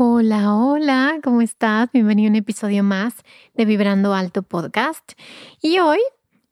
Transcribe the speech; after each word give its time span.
Hola, 0.00 0.54
hola, 0.54 1.18
¿cómo 1.24 1.42
estás? 1.42 1.90
Bienvenido 1.90 2.28
a 2.28 2.30
un 2.30 2.36
episodio 2.36 2.84
más 2.84 3.16
de 3.54 3.64
Vibrando 3.64 4.14
Alto 4.14 4.44
Podcast. 4.44 5.14
Y 5.60 5.80
hoy, 5.80 5.98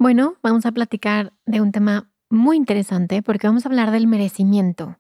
bueno, 0.01 0.35
vamos 0.43 0.67
a 0.67 0.73
platicar 0.73 1.33
de 1.45 1.61
un 1.61 1.71
tema 1.71 2.11
muy 2.29 2.57
interesante 2.57 3.23
porque 3.23 3.47
vamos 3.47 3.65
a 3.65 3.69
hablar 3.69 3.93
del 3.93 4.09
merecimiento. 4.09 4.99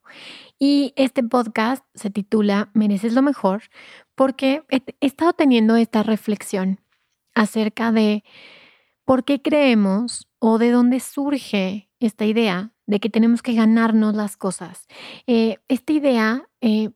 Y 0.61 0.93
este 0.95 1.25
podcast 1.25 1.85
se 1.95 2.09
titula 2.09 2.71
Mereces 2.73 3.15
lo 3.15 3.23
mejor 3.23 3.65
porque 4.15 4.63
he, 4.69 4.81
estado 5.01 5.33
teniendo 5.33 5.75
esta 5.75 6.05
reflexión 6.05 6.79
acerca 7.35 7.91
de 7.91 8.23
por 9.05 9.25
qué 9.25 9.43
creemos 9.43 10.29
o 10.39 10.59
de 10.59 10.71
dónde 10.71 11.01
surge 11.01 11.91
esta 11.99 12.25
idea 12.25 12.71
de 12.87 13.01
que 13.01 13.11
tenemos 13.11 13.43
que 13.43 13.55
ganarnos 13.55 14.15
las 14.15 14.37
cosas. 14.37 14.87
Eh, 15.27 15.59
esta 15.67 15.93
idea 15.93 16.49
eh, 16.61 16.91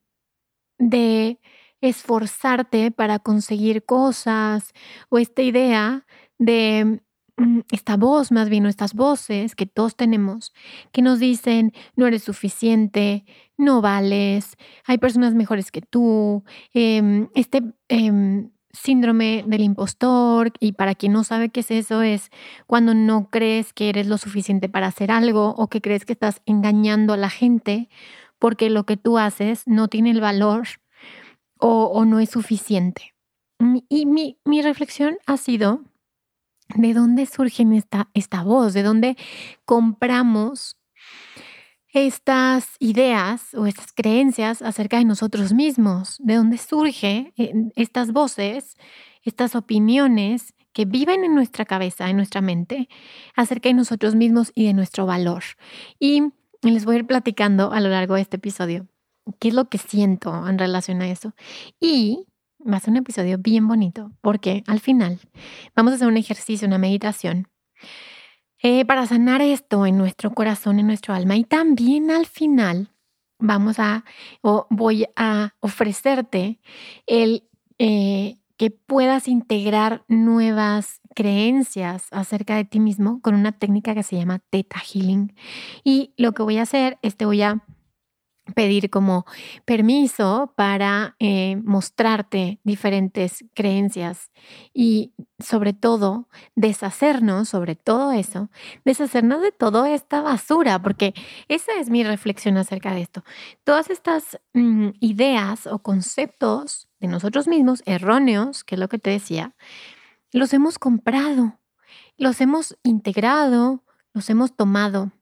de 0.81 1.39
esforzarte 1.81 2.91
para 2.91 3.19
conseguir 3.19 3.85
cosas 3.85 4.73
o 5.09 5.19
esta 5.19 5.43
idea 5.43 6.07
de 6.39 7.01
mm, 7.37 7.61
esta 7.71 7.97
voz, 7.97 8.33
más 8.33 8.49
bien 8.49 8.67
estas 8.67 8.95
voces 8.95 9.55
que 9.55 9.67
todos 9.67 9.97
tenemos, 9.97 10.53
que 10.93 11.03
nos 11.03 11.19
dicen, 11.19 11.73
no 11.97 12.07
eres 12.07 12.23
suficiente, 12.25 13.25
no 13.57 13.81
vales, 13.81 14.57
hay 14.87 14.99
personas 14.99 15.35
mejores 15.35 15.71
que 15.71 15.83
tú, 15.83 16.45
em, 16.75 17.29
este 17.35 17.63
em, 17.89 18.51
síndrome 18.73 19.45
del 19.47 19.63
impostor, 19.63 20.53
y 20.61 20.73
para 20.73 20.95
quien 20.95 21.13
no 21.13 21.25
sabe 21.25 21.49
qué 21.51 21.61
es 21.61 21.71
eso, 21.71 22.03
es 22.03 22.31
cuando 22.67 22.95
no 22.95 23.29
crees 23.31 23.73
que 23.73 23.89
eres 23.89 24.07
lo 24.07 24.17
suficiente 24.19 24.69
para 24.69 24.87
hacer 24.87 25.11
algo 25.11 25.55
o 25.57 25.69
que 25.69 25.81
crees 25.81 26.05
que 26.05 26.13
estás 26.13 26.41
engañando 26.47 27.13
a 27.13 27.17
la 27.17 27.31
gente 27.31 27.89
porque 28.39 28.71
lo 28.71 28.87
que 28.87 28.97
tú 28.97 29.19
haces 29.19 29.63
no 29.67 29.89
tiene 29.89 30.11
el 30.11 30.21
valor 30.21 30.67
o, 31.61 32.05
no 32.05 32.21
es 32.21 32.31
suficiente. 32.31 33.15
Y 33.89 34.07
mi, 34.07 34.63
reflexión 34.63 35.19
ha 35.27 35.37
sido, 35.37 35.85
¿de 36.75 36.95
dónde 36.95 37.27
surge 37.27 37.67
esta, 37.75 38.09
esta 38.15 38.43
voz? 38.43 38.73
¿De 38.73 38.83
dónde 38.83 39.17
compramos 39.65 40.77
estas 41.93 42.77
ideas 42.79 43.53
o 43.55 43.67
estas 43.67 43.93
creencias 43.93 44.63
acerca 44.63 44.99
de 44.99 45.05
nosotros 45.05 45.53
mismos? 45.53 46.17
¿De 46.21 46.37
dónde 46.37 46.57
surgen 46.57 47.33
estas 47.77 48.13
voces, 48.13 48.77
estas 49.23 49.55
opiniones 49.55 50.55
que 50.73 50.85
viven 50.85 51.25
en 51.25 51.35
nuestra 51.35 51.65
cabeza, 51.65 52.09
en 52.09 52.17
nuestra 52.17 52.41
mente, 52.41 52.89
acerca 53.35 53.69
de 53.69 53.75
nosotros 53.75 54.15
mismos 54.15 54.53
y 54.55 54.67
de 54.67 54.73
nuestro 54.73 55.05
valor? 55.05 55.43
Y 55.99 56.23
les 56.63 56.85
voy 56.85 56.97
a 56.97 56.99
ir 57.01 57.07
platicando 57.07 57.73
a 57.73 57.81
lo 57.81 57.89
largo 57.89 58.15
de 58.15 58.23
este 58.23 58.37
episodio 58.37 58.90
qué 59.39 59.49
es 59.49 59.55
lo 59.55 59.69
que 59.69 59.79
siento 59.79 60.47
en 60.49 60.59
relación 60.59 61.03
a 61.03 61.09
eso. 61.09 61.35
Y 61.81 62.27
va 62.61 62.77
a 62.77 62.81
ser 62.81 62.91
un 62.91 62.99
episodio 62.99 63.39
bien 63.39 63.67
bonito 63.67 64.13
porque 64.21 64.63
al 64.67 64.81
final 64.81 65.19
vamos 65.75 65.93
a 65.93 65.97
hacer 65.97 66.09
un 66.09 66.17
ejercicio, 66.17 66.69
una 66.69 66.79
meditación 66.79 67.49
eh, 68.63 68.85
para 68.85 69.07
sanar 69.07 69.41
esto 69.41 69.87
en 69.87 69.97
nuestro 69.97 70.33
corazón, 70.33 70.79
en 70.79 70.87
nuestro 70.87 71.15
alma. 71.15 71.37
Y 71.37 71.45
también 71.45 72.11
al 72.11 72.27
final 72.27 72.91
vamos 73.39 73.79
a, 73.79 74.05
o 74.43 74.67
voy 74.69 75.07
a 75.17 75.55
ofrecerte 75.61 76.61
el 77.07 77.45
eh, 77.79 78.37
que 78.59 78.71
puedas 78.71 79.27
integrar 79.27 80.05
nuevas 80.09 81.01
creencias 81.15 82.09
acerca 82.11 82.57
de 82.57 82.67
ti 82.67 82.79
mismo 82.79 83.23
con 83.23 83.35
una 83.35 83.53
técnica 83.53 83.95
que 83.95 84.03
se 84.03 84.17
llama 84.17 84.41
Theta 84.51 84.79
Healing. 84.79 85.35
Y 85.83 86.13
lo 86.19 86.33
que 86.33 86.43
voy 86.43 86.59
a 86.59 86.63
hacer 86.63 86.99
es 87.01 87.17
te 87.17 87.25
voy 87.25 87.41
a 87.41 87.65
pedir 88.51 88.91
como 88.91 89.25
permiso 89.65 90.53
para 90.57 91.17
eh, 91.19 91.57
mostrarte 91.65 92.61
diferentes 92.65 93.45
creencias 93.55 94.31
y 94.75 95.13
sobre 95.39 95.73
todo 95.73 96.29
deshacernos, 96.55 97.49
sobre 97.49 97.77
todo 97.77 98.13
eso, 98.13 98.51
deshacernos 98.85 99.43
de 99.43 99.53
toda 99.53 99.93
esta 99.93 100.21
basura, 100.23 100.83
porque 100.83 101.15
esa 101.49 101.73
es 101.79 101.91
mi 101.91 102.05
reflexión 102.05 102.57
acerca 102.57 102.95
de 102.95 103.03
esto. 103.03 103.25
Todas 103.65 103.91
estas 103.91 104.41
mm, 104.55 104.91
ideas 105.01 105.67
o 105.67 105.81
conceptos 105.81 106.89
de 107.01 107.09
nosotros 107.09 107.49
mismos 107.49 107.83
erróneos, 107.87 108.65
que 108.65 108.75
es 108.75 108.79
lo 108.79 108.89
que 108.89 108.99
te 108.99 109.11
decía, 109.11 109.55
los 110.33 110.53
hemos 110.53 110.79
comprado, 110.79 111.59
los 112.17 112.41
hemos 112.41 112.79
integrado, 112.83 113.83
los 114.13 114.29
hemos 114.31 114.55
tomado. 114.55 115.13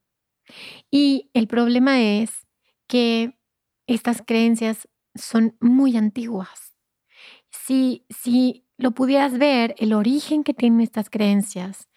Y 0.91 1.31
el 1.35 1.47
problema 1.47 2.01
es 2.01 2.47
que 2.89 3.39
estas 3.87 4.23
creencias 4.27 4.89
son 5.15 5.57
muy 5.61 5.97
antiguas. 5.97 6.75
Si, 7.51 8.05
si 8.11 8.67
lo 8.77 8.93
pudieras 8.93 9.39
ver, 9.39 9.75
el 9.79 9.93
origen 9.93 10.45
que 10.45 10.55
tienen 10.55 10.81
estas 10.81 11.11
creencias, 11.11 11.89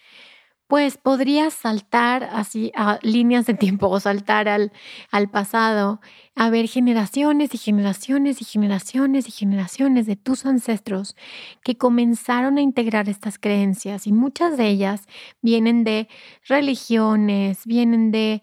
pues 0.72 0.98
podrías 0.98 1.54
saltar 1.54 2.24
así 2.24 2.72
a 2.78 2.98
líneas 3.02 3.46
de 3.46 3.54
tiempo 3.56 3.90
o 3.90 4.00
saltar 4.00 4.48
al, 4.48 4.72
al 5.12 5.30
pasado, 5.30 6.00
a 6.34 6.50
ver 6.50 6.70
generaciones 6.70 7.54
y 7.54 7.58
generaciones 7.58 8.42
y 8.42 8.46
generaciones 8.46 9.28
y 9.28 9.32
generaciones 9.32 10.06
de 10.06 10.16
tus 10.16 10.46
ancestros 10.46 11.18
que 11.62 11.78
comenzaron 11.78 12.58
a 12.58 12.62
integrar 12.62 13.10
estas 13.10 13.38
creencias 13.38 14.08
y 14.08 14.14
muchas 14.14 14.56
de 14.56 14.70
ellas 14.70 15.08
vienen 15.42 15.84
de 15.84 16.08
religiones, 16.48 17.66
vienen 17.66 18.12
de 18.12 18.42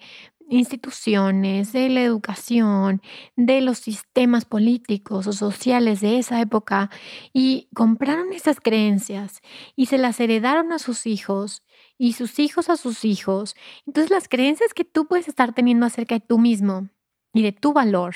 instituciones, 0.48 1.72
de 1.72 1.88
la 1.88 2.02
educación, 2.02 3.02
de 3.36 3.60
los 3.60 3.78
sistemas 3.78 4.44
políticos 4.44 5.26
o 5.26 5.32
sociales 5.32 6.00
de 6.00 6.18
esa 6.18 6.40
época 6.40 6.90
y 7.32 7.68
compraron 7.74 8.32
esas 8.32 8.60
creencias 8.60 9.40
y 9.76 9.86
se 9.86 9.98
las 9.98 10.20
heredaron 10.20 10.72
a 10.72 10.78
sus 10.78 11.06
hijos 11.06 11.62
y 11.98 12.14
sus 12.14 12.38
hijos 12.38 12.68
a 12.68 12.76
sus 12.76 13.04
hijos. 13.04 13.54
Entonces 13.86 14.10
las 14.10 14.28
creencias 14.28 14.74
que 14.74 14.84
tú 14.84 15.06
puedes 15.06 15.28
estar 15.28 15.54
teniendo 15.54 15.86
acerca 15.86 16.14
de 16.14 16.20
tú 16.20 16.38
mismo 16.38 16.88
y 17.32 17.42
de 17.42 17.52
tu 17.52 17.72
valor 17.72 18.14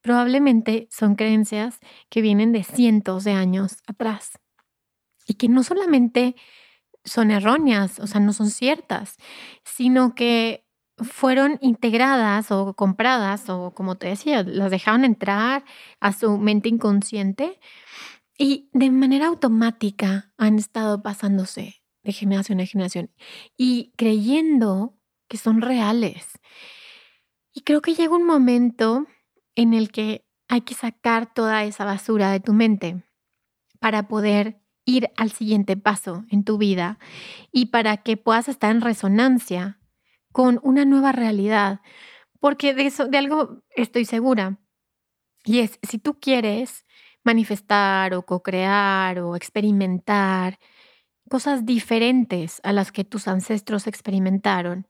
probablemente 0.00 0.88
son 0.90 1.16
creencias 1.16 1.80
que 2.08 2.22
vienen 2.22 2.52
de 2.52 2.64
cientos 2.64 3.24
de 3.24 3.32
años 3.32 3.78
atrás 3.86 4.38
y 5.26 5.34
que 5.34 5.48
no 5.48 5.62
solamente 5.62 6.36
son 7.04 7.30
erróneas, 7.30 8.00
o 8.00 8.06
sea, 8.06 8.20
no 8.20 8.32
son 8.32 8.50
ciertas, 8.50 9.16
sino 9.64 10.14
que 10.14 10.67
fueron 11.00 11.58
integradas 11.60 12.50
o 12.50 12.74
compradas 12.74 13.48
o 13.48 13.72
como 13.74 13.96
te 13.96 14.08
decía, 14.08 14.42
las 14.42 14.70
dejaron 14.70 15.04
entrar 15.04 15.64
a 16.00 16.12
su 16.12 16.38
mente 16.38 16.68
inconsciente 16.68 17.60
y 18.36 18.70
de 18.72 18.90
manera 18.90 19.26
automática 19.26 20.32
han 20.36 20.58
estado 20.58 21.02
pasándose 21.02 21.82
de 22.02 22.12
generación 22.12 22.60
a 22.60 22.66
generación 22.66 23.10
y 23.56 23.92
creyendo 23.96 24.98
que 25.28 25.36
son 25.36 25.60
reales. 25.60 26.38
Y 27.52 27.62
creo 27.62 27.82
que 27.82 27.94
llega 27.94 28.14
un 28.14 28.24
momento 28.24 29.06
en 29.54 29.74
el 29.74 29.90
que 29.90 30.24
hay 30.48 30.62
que 30.62 30.74
sacar 30.74 31.32
toda 31.32 31.64
esa 31.64 31.84
basura 31.84 32.30
de 32.30 32.40
tu 32.40 32.52
mente 32.52 33.04
para 33.80 34.08
poder 34.08 34.62
ir 34.84 35.10
al 35.16 35.32
siguiente 35.32 35.76
paso 35.76 36.24
en 36.30 36.44
tu 36.44 36.56
vida 36.56 36.98
y 37.52 37.66
para 37.66 37.98
que 37.98 38.16
puedas 38.16 38.48
estar 38.48 38.70
en 38.70 38.80
resonancia 38.80 39.78
con 40.32 40.60
una 40.62 40.84
nueva 40.84 41.12
realidad, 41.12 41.80
porque 42.40 42.74
de 42.74 42.86
eso, 42.86 43.06
de 43.08 43.18
algo 43.18 43.62
estoy 43.76 44.04
segura. 44.04 44.58
Y 45.44 45.60
es, 45.60 45.78
si 45.82 45.98
tú 45.98 46.18
quieres 46.20 46.86
manifestar 47.24 48.14
o 48.14 48.24
co-crear 48.24 49.20
o 49.20 49.36
experimentar 49.36 50.58
cosas 51.28 51.66
diferentes 51.66 52.60
a 52.64 52.72
las 52.72 52.92
que 52.92 53.04
tus 53.04 53.28
ancestros 53.28 53.86
experimentaron, 53.86 54.86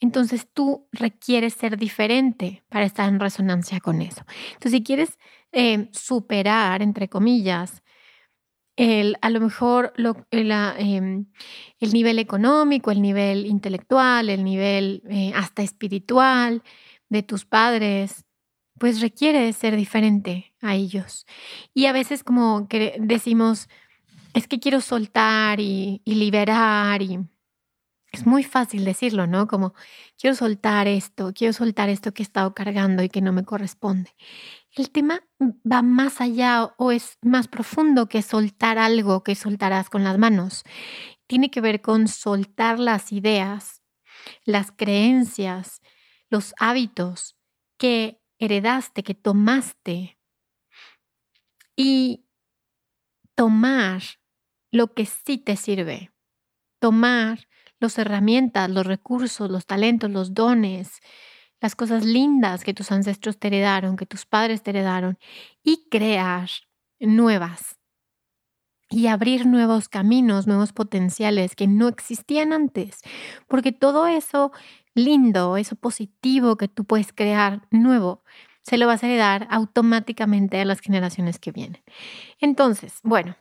entonces 0.00 0.48
tú 0.52 0.88
requieres 0.92 1.54
ser 1.54 1.76
diferente 1.78 2.64
para 2.68 2.84
estar 2.84 3.08
en 3.08 3.20
resonancia 3.20 3.80
con 3.80 4.02
eso. 4.02 4.22
Entonces, 4.54 4.72
si 4.72 4.82
quieres 4.82 5.18
eh, 5.52 5.88
superar, 5.92 6.82
entre 6.82 7.08
comillas, 7.08 7.81
el, 8.76 9.16
a 9.20 9.30
lo 9.30 9.40
mejor 9.40 9.92
lo, 9.96 10.26
el, 10.30 10.50
em, 10.50 11.26
el, 11.80 11.92
nivel 11.92 12.18
económico, 12.18 12.90
el 12.90 13.02
nivel 13.02 13.46
intelectual, 13.46 14.28
el 14.28 14.44
nivel 14.44 15.02
eh, 15.08 15.32
hasta 15.34 15.62
espiritual 15.62 16.62
de 17.08 17.22
tus 17.22 17.44
padres, 17.44 18.24
pues 18.78 19.00
requiere 19.00 19.52
ser 19.52 19.76
diferente 19.76 20.54
a 20.60 20.74
ellos. 20.74 21.26
Y 21.74 21.86
a 21.86 21.92
veces 21.92 22.24
como 22.24 22.68
que 22.68 22.96
decimos, 22.98 23.68
es 24.34 24.48
que 24.48 24.60
quiero 24.60 24.80
soltar 24.80 25.60
y, 25.60 26.00
y 26.04 26.14
liberar 26.14 27.02
y 27.02 27.18
es 28.12 28.26
muy 28.26 28.44
fácil 28.44 28.84
decirlo, 28.84 29.26
¿no? 29.26 29.48
Como 29.48 29.74
quiero 30.18 30.36
soltar 30.36 30.86
esto, 30.86 31.32
quiero 31.34 31.54
soltar 31.54 31.88
esto 31.88 32.12
que 32.12 32.22
he 32.22 32.24
estado 32.24 32.54
cargando 32.54 33.02
y 33.02 33.08
que 33.08 33.22
no 33.22 33.32
me 33.32 33.44
corresponde. 33.44 34.14
El 34.74 34.90
tema 34.90 35.22
va 35.40 35.82
más 35.82 36.20
allá 36.20 36.74
o 36.76 36.92
es 36.92 37.18
más 37.22 37.48
profundo 37.48 38.08
que 38.08 38.22
soltar 38.22 38.78
algo 38.78 39.22
que 39.22 39.34
soltarás 39.34 39.88
con 39.88 40.04
las 40.04 40.18
manos. 40.18 40.62
Tiene 41.26 41.50
que 41.50 41.62
ver 41.62 41.80
con 41.80 42.06
soltar 42.06 42.78
las 42.78 43.12
ideas, 43.12 43.82
las 44.44 44.72
creencias, 44.72 45.80
los 46.28 46.54
hábitos 46.58 47.36
que 47.78 48.20
heredaste, 48.38 49.02
que 49.02 49.14
tomaste 49.14 50.18
y 51.76 52.26
tomar 53.34 54.02
lo 54.70 54.92
que 54.92 55.06
sí 55.06 55.38
te 55.38 55.56
sirve. 55.56 56.12
Tomar 56.78 57.48
las 57.82 57.98
herramientas, 57.98 58.70
los 58.70 58.86
recursos, 58.86 59.50
los 59.50 59.66
talentos, 59.66 60.10
los 60.10 60.34
dones, 60.34 61.00
las 61.60 61.74
cosas 61.76 62.04
lindas 62.04 62.64
que 62.64 62.74
tus 62.74 62.92
ancestros 62.92 63.38
te 63.38 63.48
heredaron, 63.48 63.96
que 63.96 64.06
tus 64.06 64.26
padres 64.26 64.62
te 64.62 64.70
heredaron, 64.70 65.18
y 65.62 65.88
crear 65.90 66.48
nuevas 67.00 67.78
y 68.92 69.06
abrir 69.06 69.46
nuevos 69.46 69.88
caminos, 69.88 70.46
nuevos 70.46 70.72
potenciales 70.72 71.56
que 71.56 71.66
no 71.66 71.88
existían 71.88 72.52
antes, 72.52 73.00
porque 73.48 73.72
todo 73.72 74.06
eso 74.06 74.52
lindo, 74.94 75.56
eso 75.56 75.76
positivo 75.76 76.56
que 76.56 76.68
tú 76.68 76.84
puedes 76.84 77.12
crear 77.12 77.62
nuevo, 77.70 78.22
se 78.62 78.76
lo 78.76 78.86
vas 78.86 79.02
a 79.02 79.06
heredar 79.06 79.48
automáticamente 79.50 80.60
a 80.60 80.64
las 80.66 80.80
generaciones 80.80 81.38
que 81.38 81.52
vienen. 81.52 81.82
Entonces, 82.38 83.00
bueno, 83.02 83.36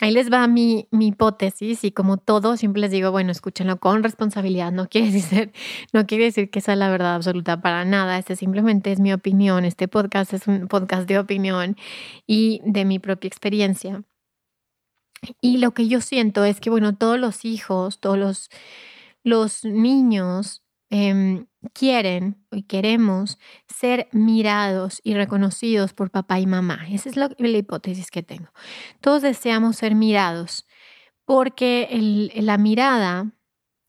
Ahí 0.00 0.12
les 0.12 0.32
va 0.32 0.46
mi, 0.46 0.88
mi, 0.90 1.08
hipótesis 1.08 1.84
y 1.84 1.92
como 1.92 2.16
todo, 2.16 2.56
siempre 2.56 2.80
les 2.80 2.90
digo, 2.90 3.10
bueno, 3.10 3.32
escúchenlo 3.32 3.78
con 3.78 4.02
responsabilidad. 4.02 4.72
No 4.72 4.88
quiere 4.88 5.10
decir, 5.12 5.52
no 5.92 6.06
quiere 6.06 6.24
decir 6.24 6.50
que 6.50 6.60
sea 6.60 6.76
la 6.76 6.90
verdad 6.90 7.14
absoluta 7.14 7.60
para 7.60 7.84
nada. 7.84 8.18
Este 8.18 8.36
simplemente 8.36 8.92
es 8.92 9.00
mi 9.00 9.12
opinión. 9.12 9.64
Este 9.64 9.88
podcast 9.88 10.32
es 10.32 10.46
un 10.46 10.68
podcast 10.68 11.08
de 11.08 11.18
opinión 11.18 11.76
y 12.26 12.60
de 12.64 12.84
mi 12.84 12.98
propia 12.98 13.28
experiencia. 13.28 14.02
Y 15.40 15.58
lo 15.58 15.72
que 15.72 15.86
yo 15.88 16.00
siento 16.00 16.44
es 16.44 16.60
que, 16.60 16.70
bueno, 16.70 16.96
todos 16.96 17.18
los 17.18 17.44
hijos, 17.44 18.00
todos 18.00 18.18
los, 18.18 18.50
los 19.22 19.64
niños 19.64 20.62
Em, 20.92 21.46
quieren 21.72 22.44
y 22.50 22.64
queremos 22.64 23.38
ser 23.66 24.08
mirados 24.12 25.00
y 25.04 25.14
reconocidos 25.14 25.92
por 25.92 26.10
papá 26.10 26.40
y 26.40 26.46
mamá. 26.46 26.86
Esa 26.90 27.08
es 27.08 27.16
la 27.16 27.30
hipótesis 27.38 28.10
que 28.10 28.22
tengo. 28.22 28.48
Todos 29.00 29.22
deseamos 29.22 29.76
ser 29.76 29.94
mirados 29.94 30.66
porque 31.24 31.88
la 32.34 32.58
mirada 32.58 33.32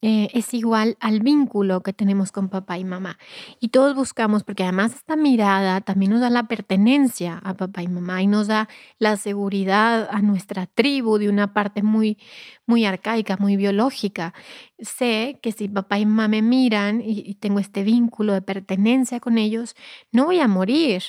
eh, 0.05 0.29
es 0.33 0.53
igual 0.53 0.97
al 1.00 1.21
vínculo 1.21 1.81
que 1.81 1.94
tenemos 1.94 2.33
con 2.33 2.50
papá 2.50 2.77
y 2.77 2.83
mamá. 2.83 3.17
Y 3.61 3.69
todos 3.69 3.95
buscamos, 3.95 4.44
porque 4.44 4.63
además 4.63 4.94
esta 4.94 5.15
mirada 5.15 5.79
también 5.79 6.11
nos 6.11 6.19
da 6.19 6.29
la 6.29 6.50
pertenencia 6.50 7.38
a 7.41 7.53
papá 7.53 7.83
y 7.83 7.88
mamá 7.88 8.21
y 8.21 8.27
nos 8.27 8.47
da 8.47 8.67
la 9.00 9.15
seguridad 9.15 10.09
a 10.11 10.21
nuestra 10.21 10.65
tribu 10.67 11.19
de 11.19 11.29
una 11.29 11.53
parte 11.53 11.83
muy, 11.83 12.17
muy 12.65 12.83
arcaica, 12.83 13.38
muy 13.38 13.55
biológica. 13.55 14.33
Sé 14.77 15.39
que 15.41 15.53
si 15.53 15.69
papá 15.69 16.00
y 16.00 16.05
mamá 16.05 16.27
me 16.27 16.41
miran 16.41 17.01
y, 17.01 17.35
tengo 17.35 17.59
este 17.59 17.83
vínculo 17.83 18.33
de 18.33 18.41
pertenencia 18.41 19.21
con 19.21 19.38
ellos, 19.38 19.73
no 20.11 20.25
voy 20.25 20.41
a 20.41 20.50
morir. 20.50 21.03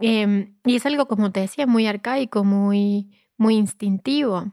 Em, 0.00 0.54
y 0.66 0.76
es 0.76 0.84
algo, 0.84 1.08
como 1.08 1.32
te 1.32 1.40
decía, 1.40 1.66
muy 1.66 1.86
arcaico, 1.86 2.44
muy, 2.44 3.10
muy 3.38 3.56
instintivo. 3.56 4.52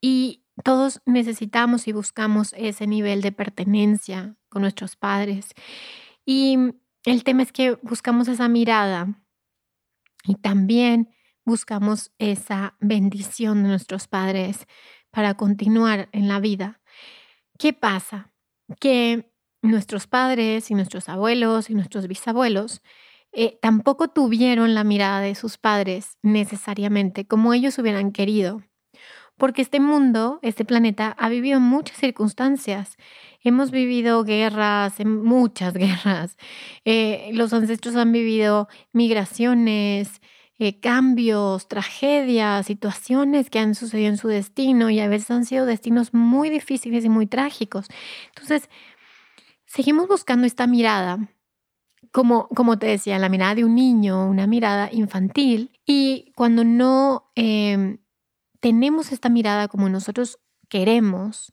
Y, 0.00 0.41
todos 0.64 1.00
necesitamos 1.06 1.88
y 1.88 1.92
buscamos 1.92 2.54
ese 2.56 2.86
nivel 2.86 3.22
de 3.22 3.32
pertenencia 3.32 4.36
con 4.48 4.62
nuestros 4.62 4.96
padres. 4.96 5.50
Y 6.24 6.56
el 7.04 7.24
tema 7.24 7.42
es 7.42 7.52
que 7.52 7.78
buscamos 7.82 8.28
esa 8.28 8.48
mirada 8.48 9.08
y 10.24 10.36
también 10.36 11.10
buscamos 11.44 12.12
esa 12.18 12.76
bendición 12.80 13.62
de 13.62 13.70
nuestros 13.70 14.06
padres 14.06 14.66
para 15.10 15.34
continuar 15.34 16.08
en 16.12 16.28
la 16.28 16.38
vida. 16.38 16.80
¿Qué 17.58 17.72
pasa? 17.72 18.32
Que 18.80 19.32
nuestros 19.62 20.06
padres 20.06 20.70
y 20.70 20.74
nuestros 20.74 21.08
abuelos 21.08 21.70
y 21.70 21.74
nuestros 21.74 22.08
bisabuelos 22.08 22.82
eh, 23.32 23.58
tampoco 23.62 24.08
tuvieron 24.08 24.74
la 24.74 24.84
mirada 24.84 25.20
de 25.20 25.34
sus 25.34 25.56
padres 25.56 26.18
necesariamente 26.22 27.26
como 27.26 27.54
ellos 27.54 27.78
hubieran 27.78 28.12
querido 28.12 28.62
porque 29.36 29.62
este 29.62 29.80
mundo, 29.80 30.38
este 30.42 30.64
planeta, 30.64 31.14
ha 31.18 31.28
vivido 31.28 31.60
muchas 31.60 31.96
circunstancias. 31.96 32.96
Hemos 33.42 33.70
vivido 33.70 34.24
guerras, 34.24 34.94
muchas 35.04 35.74
guerras. 35.74 36.36
Eh, 36.84 37.30
los 37.32 37.52
ancestros 37.52 37.96
han 37.96 38.12
vivido 38.12 38.68
migraciones, 38.92 40.20
eh, 40.58 40.78
cambios, 40.78 41.66
tragedias, 41.66 42.66
situaciones 42.66 43.50
que 43.50 43.58
han 43.58 43.74
sucedido 43.74 44.10
en 44.10 44.16
su 44.16 44.28
destino 44.28 44.90
y 44.90 45.00
a 45.00 45.08
veces 45.08 45.30
han 45.32 45.44
sido 45.44 45.66
destinos 45.66 46.14
muy 46.14 46.50
difíciles 46.50 47.04
y 47.04 47.08
muy 47.08 47.26
trágicos. 47.26 47.86
Entonces, 48.28 48.68
seguimos 49.66 50.06
buscando 50.06 50.46
esta 50.46 50.66
mirada 50.66 51.18
como, 52.12 52.48
como 52.48 52.78
te 52.78 52.86
decía, 52.86 53.18
la 53.18 53.28
mirada 53.28 53.54
de 53.56 53.64
un 53.64 53.74
niño, 53.74 54.28
una 54.28 54.46
mirada 54.46 54.88
infantil. 54.92 55.72
Y 55.86 56.32
cuando 56.36 56.62
no 56.62 57.32
em, 57.34 57.98
tenemos 58.62 59.10
esta 59.10 59.28
mirada 59.28 59.66
como 59.66 59.88
nosotros 59.88 60.38
queremos, 60.68 61.52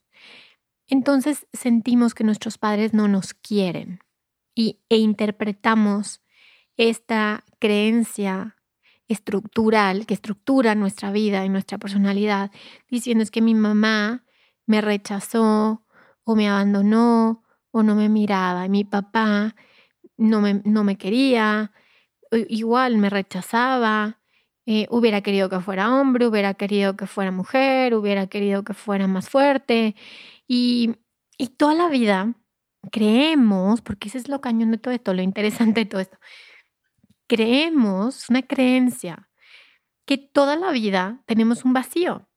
entonces 0.88 1.48
sentimos 1.52 2.14
que 2.14 2.24
nuestros 2.24 2.60
padres 2.60 2.94
no 2.94 3.08
nos 3.08 3.34
quieren 3.34 4.00
y, 4.54 4.80
e 4.90 4.98
interpretamos 4.98 6.22
esta 6.78 7.44
creencia 7.58 8.58
estructural 9.08 10.06
que 10.06 10.14
estructura 10.14 10.76
nuestra 10.76 11.12
vida 11.12 11.44
y 11.44 11.50
nuestra 11.50 11.80
personalidad, 11.80 12.52
diciendo 12.90 13.24
es 13.24 13.32
que 13.32 13.42
mi 13.42 13.56
mamá 13.56 14.24
me 14.68 14.80
rechazó 14.80 15.84
o 16.24 16.36
me 16.36 16.48
abandonó 16.48 17.44
o 17.72 17.82
no 17.82 17.96
me 17.96 18.08
miraba, 18.08 18.66
y 18.68 18.70
mi 18.70 18.84
papá 18.84 19.56
no 20.16 20.42
me, 20.42 20.62
no 20.64 20.84
me 20.84 20.96
quería, 20.96 21.72
igual 22.32 22.98
me 22.98 23.10
rechazaba, 23.10 24.19
eh, 24.72 24.86
hubiera 24.92 25.22
querido 25.22 25.50
que 25.50 25.62
fuera 25.62 25.92
hombre, 25.96 26.28
hubiera 26.28 26.54
querido 26.54 26.96
que 26.96 27.08
fuera 27.08 27.32
mujer, 27.32 27.96
hubiera 27.96 28.28
querido 28.28 28.64
que 28.64 28.76
fuera 28.76 29.08
más 29.08 29.28
fuerte. 29.28 29.96
Y, 30.48 30.98
y 31.40 31.48
toda 31.48 31.74
la 31.74 31.90
vida 31.90 32.36
creemos, 32.92 33.82
porque 33.82 34.10
ese 34.10 34.20
es 34.20 34.30
lo 34.30 34.42
cañón 34.42 34.70
de 34.70 34.78
todo 34.78 34.94
esto, 34.94 35.16
lo 35.16 35.24
interesante 35.24 35.80
de 35.80 35.86
todo 35.88 36.02
esto, 36.02 36.20
creemos, 37.28 38.30
una 38.30 38.44
creencia, 38.44 39.28
que 40.06 40.20
toda 40.20 40.56
la 40.56 40.72
vida 40.72 41.24
tenemos 41.26 41.66
un 41.66 41.74
vacío. 41.74 42.30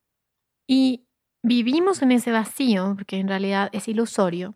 Y 0.67 1.05
vivimos 1.43 2.01
en 2.01 2.13
ese 2.13 2.31
vacío, 2.31 2.95
porque 2.95 3.17
en 3.17 3.27
realidad 3.27 3.69
es 3.73 3.87
ilusorio, 3.87 4.55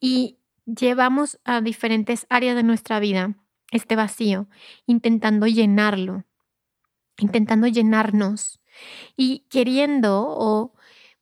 y 0.00 0.38
llevamos 0.64 1.40
a 1.44 1.60
diferentes 1.60 2.24
áreas 2.30 2.54
de 2.54 2.62
nuestra 2.62 3.00
vida 3.00 3.34
este 3.72 3.96
vacío, 3.96 4.48
intentando 4.86 5.48
llenarlo 5.48 6.24
intentando 7.20 7.66
llenarnos 7.66 8.60
y 9.16 9.46
queriendo 9.50 10.24
o 10.28 10.72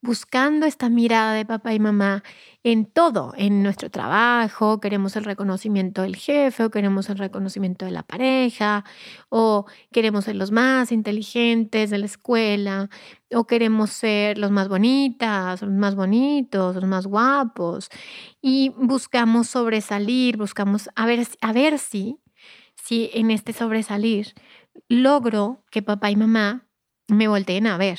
buscando 0.00 0.66
esta 0.66 0.88
mirada 0.88 1.32
de 1.32 1.44
papá 1.44 1.74
y 1.74 1.80
mamá 1.80 2.22
en 2.64 2.86
todo, 2.86 3.32
en 3.36 3.62
nuestro 3.62 3.90
trabajo, 3.90 4.80
queremos 4.80 5.16
el 5.16 5.24
reconocimiento 5.24 6.02
del 6.02 6.16
jefe 6.16 6.64
o 6.64 6.70
queremos 6.70 7.08
el 7.08 7.18
reconocimiento 7.18 7.84
de 7.84 7.92
la 7.92 8.02
pareja 8.02 8.84
o 9.28 9.66
queremos 9.92 10.24
ser 10.24 10.36
los 10.36 10.50
más 10.50 10.92
inteligentes 10.92 11.90
de 11.90 11.98
la 11.98 12.06
escuela 12.06 12.90
o 13.32 13.46
queremos 13.46 13.90
ser 13.90 14.38
los 14.38 14.50
más 14.50 14.68
bonitas, 14.68 15.62
los 15.62 15.72
más 15.72 15.94
bonitos, 15.94 16.74
los 16.76 16.84
más 16.84 17.06
guapos. 17.06 17.88
Y 18.42 18.70
buscamos 18.76 19.48
sobresalir, 19.48 20.36
buscamos 20.36 20.90
a 20.94 21.06
ver, 21.06 21.26
a 21.40 21.52
ver 21.52 21.78
si, 21.78 22.18
si 22.74 23.10
en 23.14 23.30
este 23.30 23.52
sobresalir 23.52 24.34
logro 24.88 25.64
que 25.70 25.82
papá 25.82 26.10
y 26.10 26.16
mamá 26.16 26.68
me 27.08 27.28
volteen 27.28 27.66
a 27.66 27.76
ver. 27.76 27.98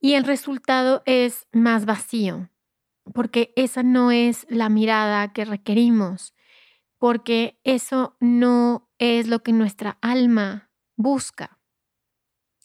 Y 0.00 0.14
el 0.14 0.24
resultado 0.24 1.02
es 1.06 1.46
más 1.52 1.84
vacío, 1.84 2.50
porque 3.14 3.52
esa 3.56 3.82
no 3.82 4.10
es 4.10 4.46
la 4.48 4.68
mirada 4.68 5.32
que 5.32 5.44
requerimos, 5.44 6.34
porque 6.98 7.58
eso 7.64 8.16
no 8.20 8.90
es 8.98 9.28
lo 9.28 9.42
que 9.42 9.52
nuestra 9.52 9.98
alma 10.00 10.70
busca. 10.96 11.58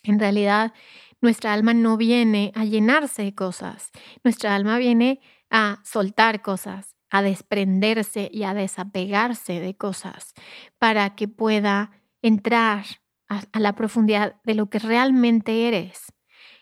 En 0.04 0.20
realidad, 0.20 0.74
nuestra 1.22 1.54
alma 1.54 1.74
no 1.74 1.98
viene 1.98 2.52
a 2.56 2.66
llenarse 2.66 3.24
de 3.24 3.34
cosas, 3.34 3.92
nuestra 4.24 4.54
alma 4.54 4.78
viene 4.78 5.22
a 5.50 5.80
soltar 5.86 6.42
cosas, 6.42 6.96
a 7.10 7.22
desprenderse 7.22 8.30
y 8.34 8.44
a 8.44 8.54
desapegarse 8.54 9.60
de 9.60 9.78
cosas 9.78 10.34
para 10.80 11.16
que 11.16 11.28
pueda 11.28 11.92
entrar 12.24 12.86
a, 13.30 13.44
la 13.60 13.74
profundidad 13.74 14.38
de 14.44 14.56
lo 14.56 14.70
que 14.70 14.80
realmente 14.80 15.68
eres. 15.68 16.12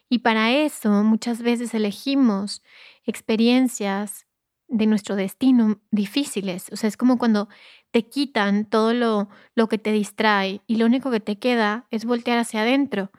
Y 0.09 0.19
para 0.19 0.51
eso 0.51 1.03
muchas 1.03 1.41
veces 1.41 1.73
elegimos 1.73 2.61
experiencias 3.05 4.27
de 4.67 4.85
nuestro 4.85 5.15
destino 5.15 5.79
difíciles. 5.91 6.67
O 6.73 6.75
sea, 6.75 6.89
es 6.89 6.97
como 6.97 7.17
cuando 7.17 7.47
te 7.91 8.07
quitan 8.07 8.65
todo 8.65 8.93
lo, 8.93 9.29
lo 9.55 9.67
que 9.67 9.77
te 9.77 9.91
distrae 9.91 10.61
y 10.67 10.75
lo 10.77 10.85
único 10.85 11.11
que 11.11 11.19
te 11.19 11.39
queda 11.39 11.87
es 11.91 12.03
voltear 12.05 12.39
hacia 12.39 12.61
adentro. 12.61 13.11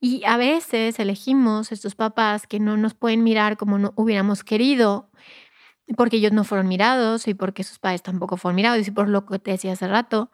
Y 0.00 0.22
a 0.24 0.36
veces 0.36 0.98
elegimos 0.98 1.72
estos 1.72 1.94
papás 1.94 2.46
que 2.46 2.60
no 2.60 2.76
nos 2.76 2.94
pueden 2.94 3.22
mirar 3.22 3.56
como 3.56 3.78
no 3.78 3.92
hubiéramos 3.96 4.44
querido, 4.44 5.10
porque 5.96 6.16
ellos 6.16 6.32
no 6.32 6.44
fueron 6.44 6.68
mirados 6.68 7.28
y 7.28 7.34
porque 7.34 7.64
sus 7.64 7.78
padres 7.78 8.02
tampoco 8.02 8.36
fueron 8.36 8.56
mirados 8.56 8.86
y 8.86 8.90
por 8.90 9.08
lo 9.08 9.26
que 9.26 9.38
te 9.38 9.52
decía 9.52 9.72
hace 9.72 9.88
rato. 9.88 10.30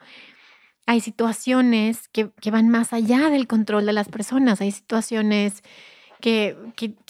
Hay 0.86 1.00
situaciones 1.00 2.08
que, 2.08 2.30
que 2.40 2.50
van 2.50 2.68
más 2.68 2.92
allá 2.92 3.30
del 3.30 3.46
control 3.46 3.86
de 3.86 3.92
las 3.92 4.08
personas, 4.08 4.60
hay 4.60 4.72
situaciones 4.72 5.62
que, 6.20 6.56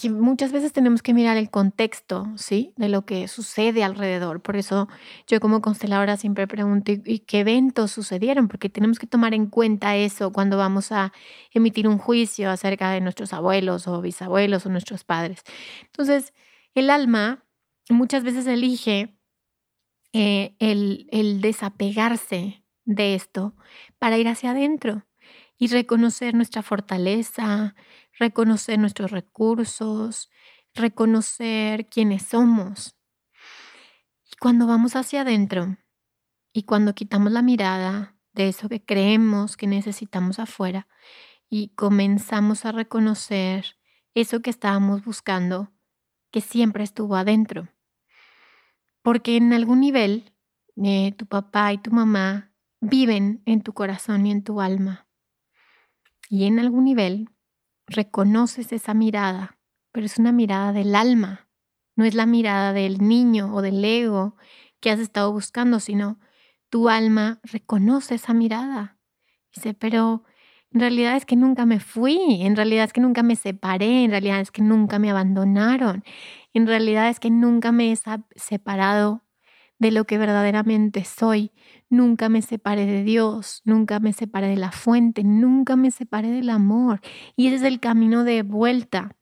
muchas 0.09 0.51
veces 0.51 0.73
tenemos 0.73 1.01
que 1.01 1.13
mirar 1.13 1.37
el 1.37 1.49
contexto, 1.49 2.27
¿sí? 2.35 2.73
De 2.77 2.89
lo 2.89 3.05
que 3.05 3.27
sucede 3.27 3.83
alrededor. 3.83 4.41
Por 4.41 4.55
eso 4.55 4.87
yo 5.27 5.39
como 5.39 5.61
consteladora 5.61 6.17
siempre 6.17 6.47
pregunto, 6.47 6.91
¿y, 6.91 7.19
qué 7.19 7.39
eventos 7.39 7.91
sucedieron? 7.91 8.47
Porque 8.47 8.69
tenemos 8.69 8.99
que 8.99 9.07
tomar 9.07 9.33
en 9.33 9.47
cuenta 9.47 9.95
eso 9.95 10.31
cuando 10.31 10.57
vamos 10.57 10.91
a 10.91 11.13
emitir 11.53 11.87
un 11.87 11.97
juicio 11.97 12.49
acerca 12.49 12.91
de 12.91 13.01
nuestros 13.01 13.33
abuelos 13.33 13.87
o 13.87 14.01
bisabuelos 14.01 14.65
o 14.65 14.69
nuestros 14.69 15.03
padres. 15.03 15.43
Entonces, 15.85 16.33
el 16.73 16.89
alma 16.89 17.43
muchas 17.89 18.23
veces 18.23 18.47
elige 18.47 19.13
eh, 20.13 20.55
el, 20.59 21.07
el 21.11 21.41
desapegarse 21.41 22.60
de 22.85 23.15
esto 23.15 23.55
para 23.99 24.17
ir 24.17 24.27
hacia 24.27 24.51
adentro 24.51 25.05
y 25.57 25.67
reconocer 25.67 26.33
nuestra 26.33 26.63
fortaleza, 26.63 27.75
reconocer 28.17 28.79
nuestros 28.79 29.11
recursos, 29.11 30.29
reconocer 30.73 31.87
quiénes 31.89 32.23
somos. 32.23 32.95
Y 34.25 34.35
cuando 34.39 34.67
vamos 34.67 34.95
hacia 34.95 35.21
adentro 35.21 35.77
y 36.53 36.63
cuando 36.63 36.95
quitamos 36.95 37.31
la 37.31 37.41
mirada 37.41 38.17
de 38.33 38.47
eso 38.47 38.69
que 38.69 38.83
creemos 38.83 39.57
que 39.57 39.67
necesitamos 39.67 40.39
afuera 40.39 40.87
y 41.49 41.69
comenzamos 41.75 42.65
a 42.65 42.71
reconocer 42.71 43.77
eso 44.15 44.41
que 44.41 44.49
estábamos 44.49 45.03
buscando, 45.03 45.71
que 46.31 46.41
siempre 46.41 46.83
estuvo 46.83 47.15
adentro. 47.15 47.69
Porque 49.01 49.37
en 49.37 49.53
algún 49.53 49.81
nivel 49.81 50.33
eh, 50.83 51.13
tu 51.17 51.25
papá 51.25 51.73
y 51.73 51.77
tu 51.77 51.91
mamá 51.91 52.50
viven 52.81 53.41
en 53.45 53.61
tu 53.61 53.73
corazón 53.73 54.25
y 54.25 54.31
en 54.31 54.43
tu 54.43 54.59
alma. 54.59 55.07
Y 56.29 56.45
en 56.45 56.59
algún 56.59 56.85
nivel 56.85 57.29
reconoces 57.87 58.73
esa 58.73 58.93
mirada, 58.93 59.59
pero 59.91 60.05
es 60.05 60.17
una 60.17 60.31
mirada 60.31 60.73
del 60.73 60.95
alma, 60.95 61.47
no 61.95 62.05
es 62.05 62.15
la 62.15 62.25
mirada 62.25 62.73
del 62.73 62.97
niño 62.99 63.53
o 63.53 63.61
del 63.61 63.83
ego 63.83 64.35
que 64.79 64.89
has 64.89 64.99
estado 64.99 65.31
buscando, 65.31 65.79
sino 65.79 66.19
tu 66.69 66.89
alma 66.89 67.39
reconoce 67.43 68.15
esa 68.15 68.33
mirada. 68.33 68.97
Dice, 69.53 69.73
pero 69.73 70.23
en 70.71 70.79
realidad 70.79 71.17
es 71.17 71.25
que 71.25 71.35
nunca 71.35 71.65
me 71.65 71.79
fui, 71.79 72.41
en 72.41 72.55
realidad 72.55 72.85
es 72.85 72.93
que 72.93 73.01
nunca 73.01 73.23
me 73.23 73.35
separé, 73.35 74.05
en 74.05 74.11
realidad 74.11 74.39
es 74.39 74.51
que 74.51 74.61
nunca 74.61 74.97
me 74.97 75.11
abandonaron, 75.11 76.03
en 76.53 76.65
realidad 76.65 77.09
es 77.09 77.19
que 77.19 77.29
nunca 77.29 77.71
me 77.71 77.91
he 77.91 77.97
separado 78.37 79.23
de 79.81 79.89
lo 79.89 80.05
que 80.05 80.19
verdaderamente 80.19 81.03
soy. 81.05 81.51
Nunca 81.89 82.29
me 82.29 82.43
separé 82.43 82.85
de 82.85 83.03
Dios, 83.03 83.63
nunca 83.65 83.99
me 83.99 84.13
separé 84.13 84.47
de 84.47 84.55
la 84.55 84.71
fuente, 84.71 85.23
nunca 85.23 85.75
me 85.75 85.89
separé 85.89 86.29
del 86.29 86.51
amor. 86.51 87.01
Y 87.35 87.47
ese 87.47 87.55
es 87.55 87.63
el 87.63 87.79
camino 87.79 88.23
de 88.23 88.43
vuelta. 88.43 89.17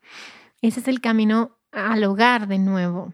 Ese 0.61 0.81
es 0.81 0.89
el 0.89 0.99
camino 0.99 1.57
al 1.71 2.03
hogar 2.03 2.49
de 2.49 2.59
nuevo. 2.59 3.13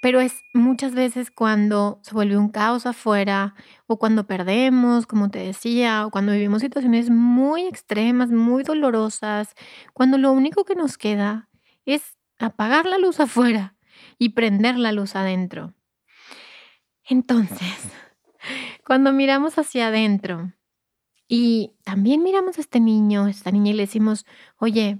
Pero 0.00 0.20
es 0.20 0.42
muchas 0.54 0.94
veces 0.94 1.30
cuando 1.30 1.98
se 2.02 2.14
vuelve 2.14 2.36
un 2.36 2.50
caos 2.50 2.86
afuera 2.86 3.54
o 3.86 3.98
cuando 3.98 4.26
perdemos, 4.26 5.06
como 5.06 5.30
te 5.30 5.40
decía, 5.40 6.06
o 6.06 6.10
cuando 6.10 6.32
vivimos 6.32 6.62
situaciones 6.62 7.10
muy 7.10 7.66
extremas, 7.66 8.30
muy 8.30 8.62
dolorosas, 8.62 9.54
cuando 9.94 10.16
lo 10.16 10.32
único 10.32 10.64
que 10.64 10.76
nos 10.76 10.98
queda 10.98 11.48
es 11.84 12.16
apagar 12.38 12.86
la 12.86 12.98
luz 12.98 13.18
afuera 13.18 13.74
y 14.18 14.30
prender 14.30 14.78
la 14.78 14.92
luz 14.92 15.16
adentro. 15.16 15.74
Entonces, 17.04 17.90
cuando 18.86 19.12
miramos 19.12 19.58
hacia 19.58 19.88
adentro 19.88 20.52
y 21.26 21.72
también 21.82 22.22
miramos 22.22 22.58
a 22.58 22.60
este 22.60 22.78
niño, 22.78 23.24
a 23.24 23.30
esta 23.30 23.50
niña 23.50 23.72
y 23.72 23.74
le 23.74 23.82
decimos, 23.82 24.26
oye, 24.58 24.98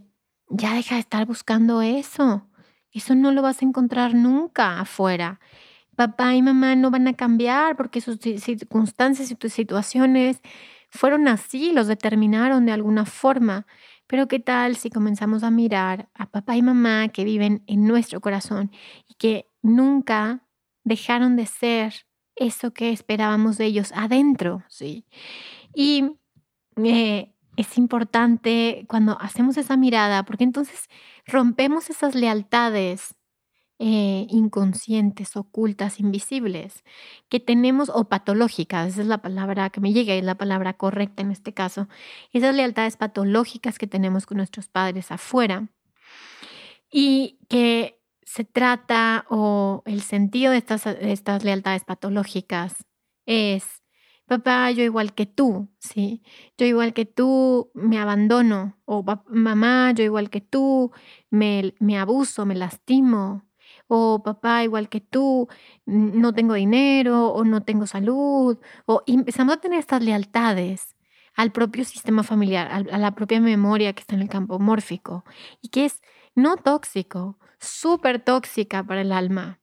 ya 0.49 0.75
deja 0.75 0.97
de 0.97 1.03
estar 1.03 1.25
buscando 1.27 1.83
eso 1.83 2.48
eso 2.93 3.15
no 3.15 3.33
lo 3.33 3.43
vas 3.43 3.63
a 3.63 3.65
encontrar 3.65 4.15
nunca 4.15 4.81
afuera. 4.81 5.41
Papá 5.97 6.35
y 6.35 6.43
mamá 6.43 6.77
no 6.77 6.91
van 6.91 7.09
a 7.09 7.15
cambiar 7.15 7.77
porque 7.77 8.01
sus 8.01 8.19
circunstancias 8.19 9.31
y 9.31 9.35
tus 9.35 9.53
situaciones 9.53 10.41
fueron 10.91 11.29
así, 11.29 11.73
los 11.73 11.87
determinaron 11.87 12.67
de 12.67 12.73
alguna 12.73 13.05
forma. 13.05 13.67
Pero 14.07 14.27
¿qué 14.27 14.39
tal 14.39 14.77
si 14.77 14.91
comenzamos 14.91 15.43
a 15.43 15.51
mirar 15.51 16.09
a 16.15 16.27
papá 16.27 16.57
y 16.57 16.63
mamá 16.63 17.09
que 17.09 17.25
viven 17.25 17.63
en 17.67 17.87
nuestro 17.87 18.21
corazón 18.21 18.71
y 19.07 19.15
que 19.15 19.47
nunca 19.61 20.47
dejaron 20.85 21.37
de 21.37 21.47
ser 21.47 22.07
eso 22.37 22.73
que 22.73 22.91
esperábamos 22.91 23.59
de 23.59 23.67
ellos 23.67 23.93
adentro? 23.95 24.63
¿sí? 24.69 25.05
Y 25.75 26.13
eh, 26.77 27.35
es 27.57 27.77
importante 27.77 28.87
cuando 28.89 29.21
hacemos 29.21 29.57
esa 29.59 29.77
mirada, 29.77 30.23
porque 30.23 30.45
entonces 30.45 30.89
rompemos 31.29 31.91
esas 31.91 32.15
lealtades 32.15 33.15
eh, 33.79 34.27
inconscientes, 34.31 35.37
ocultas, 35.37 36.01
invisibles, 36.01 36.83
que 37.29 37.39
tenemos, 37.39 37.91
o 37.91 38.09
patológicas, 38.09 38.89
esa 38.89 39.03
es 39.03 39.07
la 39.07 39.23
palabra 39.23 39.71
que 39.71 39.81
me 39.81 39.93
llega 39.93 40.15
y 40.15 40.19
es 40.19 40.25
la 40.25 40.35
palabra 40.35 40.73
correcta 40.73 41.23
en 41.23 41.31
este 41.31 41.55
caso, 41.55 41.89
esas 42.33 42.57
lealtades 42.57 42.97
patológicas 42.97 43.79
que 43.79 43.87
tenemos 43.87 44.27
con 44.27 44.39
nuestros 44.39 44.67
padres 44.69 45.13
afuera, 45.13 45.69
y 46.91 47.39
que 47.49 48.01
se 48.23 48.45
trata, 48.45 49.27
o 49.31 49.83
el 49.87 50.03
sentido 50.03 50.53
de 50.53 50.59
estas, 50.59 50.85
de 50.85 51.13
estas 51.13 51.45
lealtades 51.45 51.85
patológicas 51.85 52.85
es 53.27 53.78
papá, 54.29 54.71
yo 54.71 54.85
igual 54.85 55.15
que 55.15 55.27
tú, 55.27 55.69
¿sí? 55.81 56.23
Yo 56.59 56.67
igual 56.67 56.93
que 56.95 57.07
tú 57.07 57.71
me 57.75 57.99
abandono, 57.99 58.79
o 58.85 59.05
mamá, 59.29 59.93
yo 59.93 60.05
igual 60.05 60.31
que 60.31 60.41
tú 60.41 60.93
me, 61.31 61.75
me 61.81 61.99
abuso, 61.99 62.47
me 62.47 62.55
lastimo, 62.55 63.45
o 63.89 64.23
papá, 64.23 64.63
igual 64.65 64.89
que 64.89 65.01
tú, 65.01 65.49
no 65.87 66.35
tengo 66.35 66.55
dinero, 66.55 67.29
o 67.29 67.45
no 67.45 67.63
tengo 67.65 67.87
salud, 67.87 68.59
o 68.87 69.03
empezamos 69.07 69.57
a 69.57 69.61
tener 69.61 69.81
estas 69.81 70.03
lealtades 70.03 70.95
al 71.35 71.53
propio 71.53 71.85
sistema 71.85 72.23
familiar, 72.23 72.69
a 72.71 72.99
la 72.99 73.15
propia 73.15 73.41
memoria 73.41 73.93
que 73.95 74.01
está 74.01 74.15
en 74.15 74.23
el 74.23 74.29
campo 74.29 74.59
mórfico, 74.59 75.25
y 75.63 75.69
que 75.71 75.87
es 75.87 76.03
no 76.35 76.57
tóxico, 76.57 77.39
súper 77.61 78.21
tóxica 78.21 78.85
para 78.85 79.01
el 79.03 79.13
alma. 79.13 79.61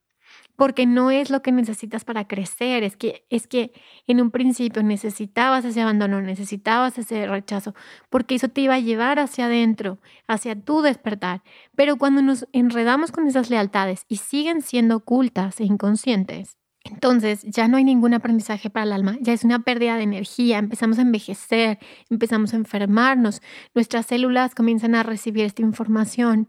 Porque 0.55 0.85
no 0.85 1.11
es 1.11 1.29
lo 1.29 1.41
que 1.41 1.51
necesitas 1.51 2.05
para 2.05 2.27
crecer, 2.27 2.83
es 2.83 2.95
que 2.97 3.25
es 3.29 3.47
que 3.47 3.71
en 4.07 4.21
un 4.21 4.31
principio 4.31 4.83
necesitabas 4.83 5.65
ese 5.65 5.81
abandono, 5.81 6.21
necesitabas 6.21 6.97
ese 6.97 7.27
rechazo, 7.27 7.75
porque 8.09 8.35
eso 8.35 8.47
te 8.47 8.61
iba 8.61 8.75
a 8.75 8.79
llevar 8.79 9.19
hacia 9.19 9.45
adentro, 9.45 9.99
hacia 10.27 10.59
tu 10.59 10.81
despertar. 10.81 11.43
Pero 11.75 11.97
cuando 11.97 12.21
nos 12.21 12.47
enredamos 12.53 13.11
con 13.11 13.27
esas 13.27 13.49
lealtades 13.49 14.05
y 14.07 14.17
siguen 14.17 14.61
siendo 14.61 14.97
ocultas 14.97 15.59
e 15.59 15.65
inconscientes, 15.65 16.57
entonces 16.85 17.41
ya 17.43 17.67
no 17.67 17.77
hay 17.77 17.83
ningún 17.83 18.13
aprendizaje 18.13 18.69
para 18.69 18.85
el 18.85 18.93
alma, 18.93 19.17
ya 19.19 19.33
es 19.33 19.43
una 19.43 19.59
pérdida 19.59 19.97
de 19.97 20.03
energía, 20.03 20.59
empezamos 20.59 20.99
a 20.99 21.01
envejecer, 21.01 21.79
empezamos 22.11 22.53
a 22.53 22.57
enfermarnos, 22.57 23.41
nuestras 23.73 24.05
células 24.05 24.53
comienzan 24.53 24.93
a 24.93 25.01
recibir 25.01 25.45
esta 25.45 25.63
información 25.63 26.47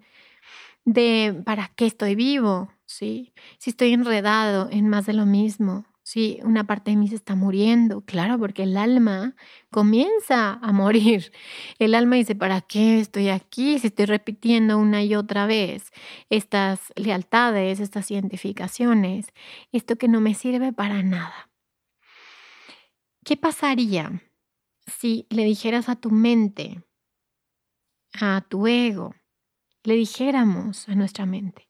de 0.84 1.42
para 1.44 1.72
qué 1.74 1.86
estoy 1.86 2.14
vivo, 2.14 2.70
¿sí? 2.86 3.34
Si 3.58 3.70
estoy 3.70 3.92
enredado 3.92 4.68
en 4.70 4.88
más 4.88 5.06
de 5.06 5.12
lo 5.12 5.26
mismo, 5.26 5.84
si 6.02 6.38
una 6.44 6.64
parte 6.64 6.92
de 6.92 6.96
mí 6.96 7.08
se 7.08 7.16
está 7.16 7.34
muriendo, 7.34 8.02
claro, 8.02 8.38
porque 8.38 8.62
el 8.62 8.76
alma 8.76 9.34
comienza 9.70 10.52
a 10.52 10.72
morir. 10.72 11.32
El 11.80 11.96
alma 11.96 12.14
dice, 12.14 12.36
¿para 12.36 12.60
qué 12.60 13.00
estoy 13.00 13.28
aquí 13.28 13.80
si 13.80 13.88
estoy 13.88 14.06
repitiendo 14.06 14.78
una 14.78 15.02
y 15.02 15.16
otra 15.16 15.46
vez 15.46 15.92
estas 16.30 16.92
lealtades, 16.94 17.80
estas 17.80 18.08
identificaciones, 18.12 19.26
esto 19.72 19.96
que 19.96 20.06
no 20.06 20.20
me 20.20 20.34
sirve 20.34 20.72
para 20.72 21.02
nada? 21.02 21.50
¿Qué 23.24 23.36
pasaría 23.36 24.22
si 24.86 25.26
le 25.28 25.44
dijeras 25.44 25.88
a 25.88 25.96
tu 25.96 26.12
mente, 26.12 26.84
a 28.20 28.46
tu 28.48 28.68
ego, 28.68 29.16
le 29.82 29.94
dijéramos 29.94 30.88
a 30.88 30.94
nuestra 30.94 31.26
mente 31.26 31.65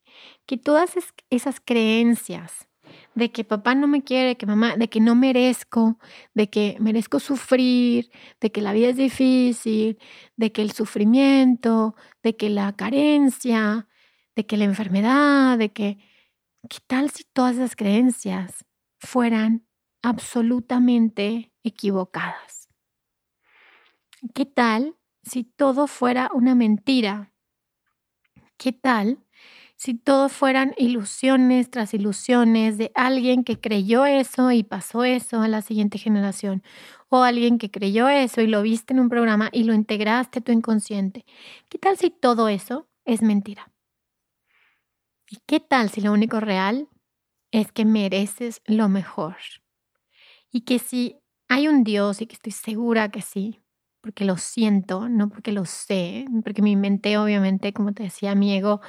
que 0.46 0.56
todas 0.56 0.94
esas 1.30 1.61
creencias 1.61 2.68
de 3.14 3.32
que 3.32 3.44
papá 3.44 3.75
no 3.75 3.88
me 3.88 4.02
quiere, 4.02 4.37
que 4.37 4.46
mamá, 4.46 4.76
de 4.76 4.88
que 4.88 5.00
no 5.00 5.14
merezco, 5.14 5.99
de 6.35 6.49
que 6.50 6.76
merezco 6.80 7.18
sufrir, 7.18 8.11
de 8.40 8.52
que 8.52 8.61
la 8.61 8.73
vida 8.73 8.88
es 8.88 8.96
difícil, 8.96 9.99
de 10.37 10.52
que 10.52 10.62
el 10.62 10.73
sufrimiento, 10.73 11.96
de 12.23 12.37
que 12.37 12.50
la 12.50 12.75
carencia, 12.75 13.88
de 14.35 14.46
que 14.46 14.56
la 14.56 14.64
enfermedad, 14.64 15.58
de 15.58 15.73
que, 15.73 15.99
¿qué 16.68 16.78
tal 16.87 17.11
si 17.11 17.25
todas 17.25 17.56
esas 17.56 17.75
creencias 17.75 18.66
fueran 18.99 19.66
absolutamente 20.02 21.52
equivocadas? 21.62 22.68
¿Qué 24.35 24.44
tal 24.46 24.96
si 25.23 25.44
todo 25.44 25.87
fuera 25.87 26.30
una 26.32 26.54
mentira? 26.54 27.32
¿Qué 28.56 28.73
tal 28.73 29.25
si 29.76 29.95
todo 29.95 30.28
fueran 30.28 30.75
ilusiones 30.78 31.71
tras 31.71 31.95
ilusiones 31.95 32.78
de 32.78 32.92
alguien 32.95 33.45
que 33.45 33.61
creyó 33.61 34.06
eso 34.06 34.50
y 34.52 34.62
pasó 34.64 35.04
eso 35.04 35.42
a 35.42 35.49
la 35.49 35.62
siguiente 35.62 35.99
generación? 35.99 36.62
O 37.09 37.23
alguien 37.23 37.59
que 37.59 37.71
creyó 37.71 38.09
eso 38.09 38.40
y 38.40 38.47
lo 38.49 38.62
viste 38.62 38.92
en 38.95 39.00
un 39.00 39.09
programa 39.09 39.50
y 39.52 39.64
lo 39.64 39.75
integraste 39.75 40.40
a 40.40 40.42
tu 40.42 40.52
inconsciente. 40.52 41.25
¿Qué 41.68 41.78
tal 41.78 41.97
si 41.99 42.11
todo 42.11 42.49
eso 42.49 42.88
es 43.04 43.23
mentira? 43.23 43.71
¿Y 45.28 45.38
qué 45.47 45.59
tal 45.61 45.90
si 45.90 46.00
lo 46.00 46.12
único 46.12 46.38
real 46.40 46.88
es 47.52 47.73
que 47.73 47.85
mereces 47.85 48.62
lo 48.66 48.88
mejor? 48.88 49.37
Y 50.52 50.62
que 50.62 50.78
si 50.78 51.18
hay 51.49 51.68
un 51.68 51.85
Dios, 51.85 52.21
y 52.21 52.26
que 52.26 52.35
estoy 52.35 52.52
segura 52.52 53.11
que 53.11 53.23
sí, 53.23 53.61
porque 54.00 54.25
lo 54.25 54.37
siento, 54.37 55.09
no 55.09 55.28
porque 55.28 55.52
lo 55.52 55.64
sé, 55.64 56.26
porque 56.45 56.62
mi 56.62 56.76
mente 56.76 57.18
obviamente, 57.18 57.73
como 57.73 57.92
te 57.92 58.04
decía, 58.04 58.35
mi 58.35 58.54
ego 58.56 58.80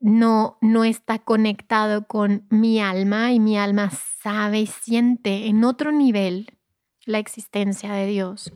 no, 0.00 0.58
no 0.60 0.84
está 0.84 1.18
conectado 1.18 2.06
con 2.06 2.46
mi 2.50 2.80
alma 2.80 3.32
y 3.32 3.40
mi 3.40 3.58
alma 3.58 3.90
sabe 3.90 4.60
y 4.60 4.66
siente 4.66 5.46
en 5.46 5.64
otro 5.64 5.92
nivel 5.92 6.58
la 7.04 7.18
existencia 7.18 7.92
de 7.92 8.06
Dios 8.06 8.52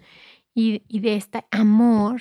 y, 0.54 0.82
de 1.00 1.16
este 1.16 1.46
amor 1.50 2.20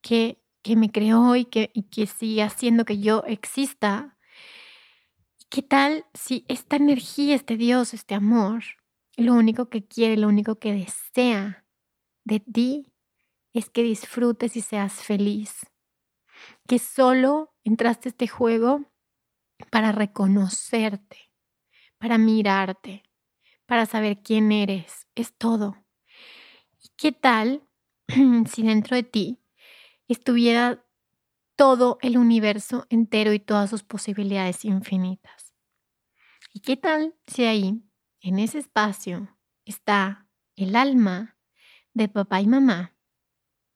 que, 0.00 0.42
que 0.62 0.76
me 0.76 0.90
creó 0.90 1.36
y 1.36 1.44
que, 1.44 1.70
y 1.74 1.84
que 1.84 2.06
sigue 2.06 2.42
haciendo 2.42 2.84
que 2.84 2.98
yo 2.98 3.24
exista. 3.26 4.18
¿Qué 5.48 5.62
tal 5.62 6.06
si 6.14 6.44
esta 6.48 6.76
energía, 6.76 7.34
este 7.34 7.56
Dios, 7.56 7.94
este 7.94 8.14
amor, 8.14 8.64
lo 9.16 9.34
único 9.34 9.68
que 9.68 9.84
quiere, 9.84 10.16
lo 10.16 10.28
único 10.28 10.58
que 10.58 10.72
desea 10.72 11.64
de 12.24 12.40
ti 12.40 12.92
es 13.52 13.68
que 13.70 13.82
disfrutes 13.82 14.56
y 14.56 14.60
seas 14.60 14.94
feliz. 14.94 15.66
Que 16.66 16.78
solo 16.78 17.51
entraste 17.64 18.08
a 18.08 18.10
este 18.10 18.28
juego 18.28 18.84
para 19.70 19.92
reconocerte, 19.92 21.30
para 21.98 22.18
mirarte, 22.18 23.02
para 23.66 23.86
saber 23.86 24.22
quién 24.22 24.52
eres. 24.52 25.06
Es 25.14 25.34
todo. 25.36 25.76
¿Y 26.82 26.90
qué 26.96 27.12
tal 27.12 27.68
si 28.50 28.62
dentro 28.62 28.96
de 28.96 29.02
ti 29.02 29.38
estuviera 30.08 30.84
todo 31.56 31.98
el 32.02 32.18
universo 32.18 32.86
entero 32.90 33.32
y 33.32 33.38
todas 33.38 33.70
sus 33.70 33.82
posibilidades 33.82 34.64
infinitas? 34.64 35.54
¿Y 36.52 36.60
qué 36.60 36.76
tal 36.76 37.14
si 37.26 37.44
ahí, 37.44 37.82
en 38.20 38.38
ese 38.38 38.58
espacio, 38.58 39.36
está 39.64 40.28
el 40.56 40.76
alma 40.76 41.38
de 41.94 42.08
papá 42.08 42.40
y 42.40 42.46
mamá 42.46 42.94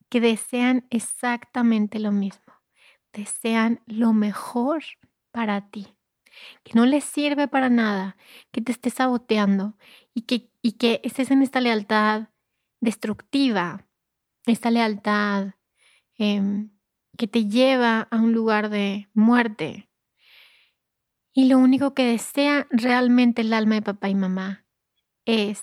que 0.09 0.20
desean 0.20 0.87
exactamente 0.90 1.99
lo 1.99 2.12
mismo, 2.12 2.45
desean 3.16 3.81
lo 3.87 4.12
mejor 4.12 4.85
para 5.33 5.70
ti, 5.70 5.87
que 6.62 6.74
no 6.74 6.85
les 6.87 7.05
sirve 7.05 7.48
para 7.48 7.70
nada, 7.70 8.16
que 8.52 8.61
te 8.61 8.72
estés 8.72 8.94
saboteando 8.94 9.76
y 10.14 10.22
que, 10.22 10.50
y 10.62 10.72
que 10.72 11.00
estés 11.02 11.31
en 11.31 11.42
esta 11.42 11.61
lealtad 11.61 12.29
destructiva, 12.81 13.87
esta 14.44 14.70
lealtad 14.70 15.55
em, 16.18 16.70
que 17.16 17.26
te 17.26 17.46
lleva 17.46 18.07
a 18.11 18.16
un 18.16 18.33
lugar 18.33 18.68
de 18.68 19.09
muerte. 19.14 19.88
Y 21.33 21.48
lo 21.48 21.59
único 21.59 21.94
que 21.94 22.05
desea 22.05 22.66
realmente 22.70 23.42
el 23.42 23.52
alma 23.52 23.74
de 23.76 23.83
papá 23.83 24.09
y 24.09 24.14
mamá 24.14 24.66
es 25.24 25.62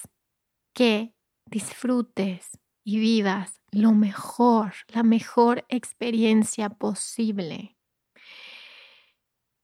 que 0.74 1.16
disfrutes 1.46 2.60
y 2.84 3.00
vivas 3.00 3.63
lo 3.74 3.92
mejor, 3.92 4.74
la 4.90 5.04
mejor 5.04 5.66
experiencia 5.70 6.70
posible. 6.70 7.78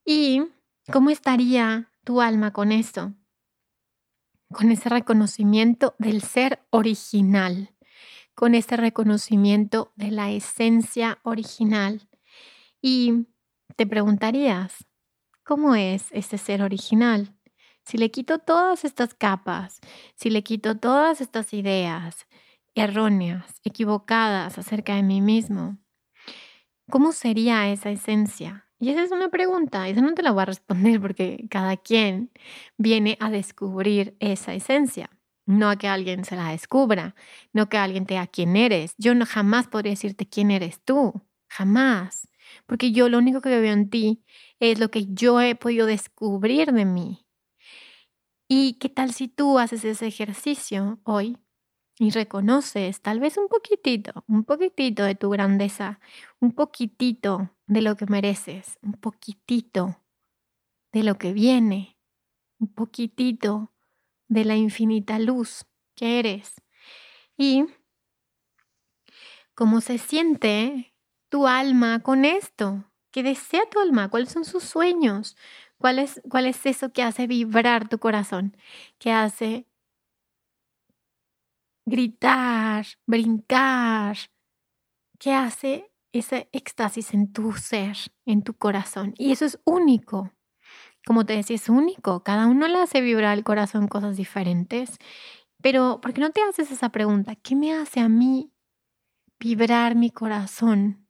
¿Y 0.04 0.42
cómo 0.92 1.10
estaría 1.10 1.92
tu 2.04 2.20
alma 2.20 2.52
con 2.52 2.72
eso? 2.72 3.14
Con 4.52 4.72
ese 4.72 4.88
reconocimiento 4.88 5.94
del 5.98 6.22
ser 6.22 6.66
original, 6.70 7.70
con 8.34 8.54
ese 8.54 8.76
reconocimiento 8.76 9.92
de 9.94 10.10
la 10.10 10.30
esencia 10.30 11.20
original. 11.22 12.08
Y 12.82 13.26
te 13.76 13.86
preguntarías, 13.86 14.86
¿cómo 15.44 15.74
es 15.74 16.06
ese 16.10 16.38
ser 16.38 16.62
original? 16.62 17.36
Si 17.84 17.98
le 17.98 18.10
quito 18.10 18.38
todas 18.38 18.84
estas 18.84 19.14
capas, 19.14 19.80
si 20.14 20.30
le 20.30 20.42
quito 20.42 20.76
todas 20.76 21.20
estas 21.20 21.52
ideas 21.54 22.26
erróneas, 22.80 23.60
equivocadas 23.64 24.58
acerca 24.58 24.94
de 24.94 25.02
mí 25.02 25.20
mismo, 25.20 25.78
¿cómo 26.90 27.12
sería 27.12 27.70
esa 27.70 27.90
esencia? 27.90 28.66
Y 28.78 28.88
esa 28.88 29.02
es 29.02 29.12
una 29.12 29.28
pregunta, 29.28 29.88
esa 29.88 30.00
no 30.00 30.14
te 30.14 30.22
la 30.22 30.32
voy 30.32 30.42
a 30.42 30.46
responder 30.46 31.00
porque 31.00 31.46
cada 31.50 31.76
quien 31.76 32.30
viene 32.78 33.18
a 33.20 33.30
descubrir 33.30 34.16
esa 34.20 34.54
esencia, 34.54 35.10
no 35.44 35.68
a 35.68 35.76
que 35.76 35.88
alguien 35.88 36.24
se 36.24 36.36
la 36.36 36.50
descubra, 36.50 37.14
no 37.52 37.68
que 37.68 37.76
alguien 37.76 38.06
te 38.06 38.14
diga 38.14 38.26
quién 38.26 38.56
eres. 38.56 38.94
Yo 38.96 39.14
no 39.14 39.26
jamás 39.26 39.68
podría 39.68 39.92
decirte 39.92 40.26
quién 40.26 40.50
eres 40.50 40.80
tú, 40.82 41.12
jamás, 41.48 42.28
porque 42.66 42.92
yo 42.92 43.10
lo 43.10 43.18
único 43.18 43.42
que 43.42 43.60
veo 43.60 43.72
en 43.72 43.90
ti 43.90 44.24
es 44.58 44.78
lo 44.78 44.90
que 44.90 45.06
yo 45.06 45.40
he 45.42 45.54
podido 45.54 45.86
descubrir 45.86 46.72
de 46.72 46.86
mí. 46.86 47.26
¿Y 48.48 48.78
qué 48.78 48.88
tal 48.88 49.12
si 49.12 49.28
tú 49.28 49.58
haces 49.58 49.84
ese 49.84 50.06
ejercicio 50.06 51.00
hoy 51.04 51.36
y 52.00 52.08
reconoces 52.12 53.02
tal 53.02 53.20
vez 53.20 53.36
un 53.36 53.46
poquitito, 53.48 54.24
un 54.26 54.44
poquitito 54.44 55.04
de 55.04 55.14
tu 55.14 55.28
grandeza, 55.28 56.00
un 56.40 56.52
poquitito 56.52 57.50
de 57.66 57.82
lo 57.82 57.94
que 57.94 58.06
mereces, 58.06 58.78
un 58.80 58.94
poquitito 58.94 59.98
de 60.92 61.02
lo 61.02 61.18
que 61.18 61.34
viene, 61.34 61.98
un 62.58 62.68
poquitito 62.68 63.74
de 64.28 64.46
la 64.46 64.56
infinita 64.56 65.18
luz 65.18 65.66
que 65.94 66.18
eres? 66.18 66.54
Y 67.36 67.66
cómo 69.54 69.82
se 69.82 69.98
siente 69.98 70.94
tu 71.28 71.46
alma 71.46 72.00
con 72.00 72.24
esto, 72.24 72.90
qué 73.10 73.22
desea 73.22 73.68
tu 73.70 73.78
alma, 73.78 74.08
cuáles 74.08 74.30
son 74.30 74.46
sus 74.46 74.64
sueños, 74.64 75.36
¿Cuál 75.80 75.98
es, 75.98 76.20
¿Cuál 76.28 76.44
es 76.44 76.66
eso 76.66 76.92
que 76.92 77.02
hace 77.02 77.26
vibrar 77.26 77.88
tu 77.88 77.98
corazón? 77.98 78.54
Que 78.98 79.12
hace 79.12 79.66
gritar, 81.90 82.86
brincar, 83.06 84.16
que 85.18 85.34
hace 85.34 85.92
ese 86.12 86.48
éxtasis 86.52 87.12
en 87.14 87.32
tu 87.32 87.52
ser, 87.52 87.96
en 88.24 88.42
tu 88.42 88.54
corazón. 88.54 89.14
Y 89.18 89.32
eso 89.32 89.44
es 89.44 89.60
único. 89.64 90.32
como 91.06 91.24
te 91.24 91.34
decía, 91.34 91.56
es 91.56 91.68
único. 91.68 92.22
Cada 92.22 92.46
uno 92.46 92.68
le 92.68 92.78
hace 92.78 93.00
vibrar 93.00 93.36
el 93.36 93.44
corazón 93.44 93.88
cosas 93.88 94.16
diferentes. 94.16 94.98
Pero, 95.62 96.00
¿por 96.00 96.12
qué 96.12 96.20
no 96.20 96.30
te 96.30 96.42
haces 96.42 96.70
esa 96.70 96.90
pregunta? 96.90 97.36
¿Qué 97.36 97.56
me 97.56 97.74
hace 97.74 98.00
a 98.00 98.08
mí 98.08 98.52
vibrar 99.38 99.94
mi 99.96 100.10
corazón? 100.10 101.08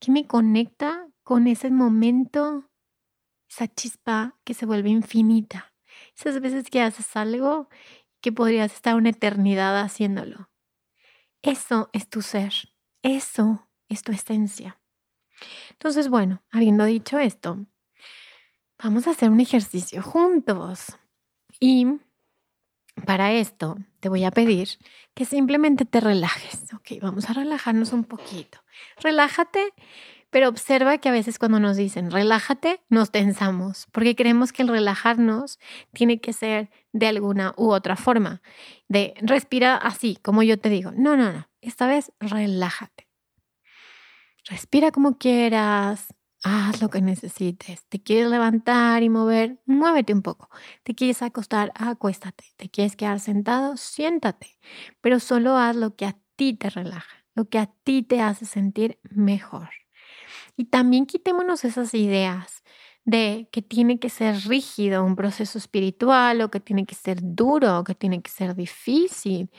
¿Qué 0.00 0.10
me 0.12 0.26
conecta 0.26 1.08
con 1.22 1.46
ese 1.46 1.70
momento, 1.70 2.68
esa 3.48 3.68
chispa 3.68 4.36
que 4.44 4.54
se 4.54 4.66
vuelve 4.66 4.90
infinita? 4.90 5.72
Esas 6.16 6.40
veces 6.40 6.68
que 6.70 6.80
haces 6.80 7.16
algo 7.16 7.68
que 8.20 8.32
podrías 8.32 8.72
estar 8.72 8.94
una 8.94 9.10
eternidad 9.10 9.80
haciéndolo. 9.80 10.50
Eso 11.42 11.90
es 11.92 12.08
tu 12.08 12.22
ser. 12.22 12.52
Eso 13.02 13.68
es 13.88 14.02
tu 14.02 14.12
esencia. 14.12 14.80
Entonces, 15.70 16.08
bueno, 16.08 16.42
habiendo 16.50 16.84
dicho 16.84 17.18
esto, 17.18 17.66
vamos 18.82 19.06
a 19.06 19.10
hacer 19.10 19.30
un 19.30 19.40
ejercicio 19.40 20.02
juntos. 20.02 20.96
Y 21.60 21.86
para 23.04 23.32
esto 23.32 23.76
te 24.00 24.08
voy 24.08 24.24
a 24.24 24.30
pedir 24.30 24.68
que 25.14 25.24
simplemente 25.24 25.84
te 25.84 26.00
relajes. 26.00 26.72
Ok, 26.74 27.00
vamos 27.00 27.28
a 27.28 27.34
relajarnos 27.34 27.92
un 27.92 28.04
poquito. 28.04 28.58
Relájate, 29.00 29.72
pero 30.36 30.50
observa 30.50 30.98
que 30.98 31.08
a 31.08 31.12
veces 31.12 31.38
cuando 31.38 31.60
nos 31.60 31.78
dicen 31.78 32.10
relájate, 32.10 32.82
nos 32.90 33.10
tensamos, 33.10 33.86
porque 33.90 34.14
creemos 34.14 34.52
que 34.52 34.60
el 34.60 34.68
relajarnos 34.68 35.58
tiene 35.94 36.20
que 36.20 36.34
ser 36.34 36.68
de 36.92 37.06
alguna 37.06 37.54
u 37.56 37.70
otra 37.70 37.96
forma, 37.96 38.42
de 38.86 39.14
respira 39.22 39.76
así, 39.76 40.18
como 40.20 40.42
yo 40.42 40.58
te 40.58 40.68
digo. 40.68 40.92
No, 40.94 41.16
no, 41.16 41.32
no, 41.32 41.48
esta 41.62 41.86
vez 41.86 42.12
relájate. 42.20 43.08
Respira 44.44 44.90
como 44.90 45.16
quieras, 45.16 46.08
haz 46.42 46.82
lo 46.82 46.90
que 46.90 47.00
necesites. 47.00 47.86
Te 47.88 48.02
quieres 48.02 48.28
levantar 48.28 49.02
y 49.02 49.08
mover, 49.08 49.62
muévete 49.64 50.12
un 50.12 50.20
poco. 50.20 50.50
Te 50.82 50.94
quieres 50.94 51.22
acostar, 51.22 51.72
acuéstate. 51.74 52.44
Te 52.58 52.68
quieres 52.68 52.94
quedar 52.94 53.20
sentado, 53.20 53.78
siéntate. 53.78 54.58
Pero 55.00 55.18
solo 55.18 55.56
haz 55.56 55.76
lo 55.76 55.96
que 55.96 56.04
a 56.04 56.18
ti 56.36 56.52
te 56.52 56.68
relaja, 56.68 57.24
lo 57.34 57.48
que 57.48 57.58
a 57.58 57.68
ti 57.84 58.02
te 58.02 58.20
hace 58.20 58.44
sentir 58.44 59.00
mejor. 59.02 59.70
Y 60.56 60.66
también 60.66 61.06
quitémonos 61.06 61.64
esas 61.64 61.92
ideas 61.94 62.62
de 63.04 63.48
que 63.52 63.62
tiene 63.62 64.00
que 64.00 64.08
ser 64.10 64.36
rígido 64.48 65.04
un 65.04 65.14
proceso 65.14 65.58
espiritual 65.58 66.40
o 66.40 66.50
que 66.50 66.60
tiene 66.60 66.86
que 66.86 66.94
ser 66.94 67.18
duro 67.22 67.78
o 67.78 67.84
que 67.84 67.94
tiene 67.94 68.20
que 68.20 68.30
ser 68.30 68.54
difícil. 68.56 69.50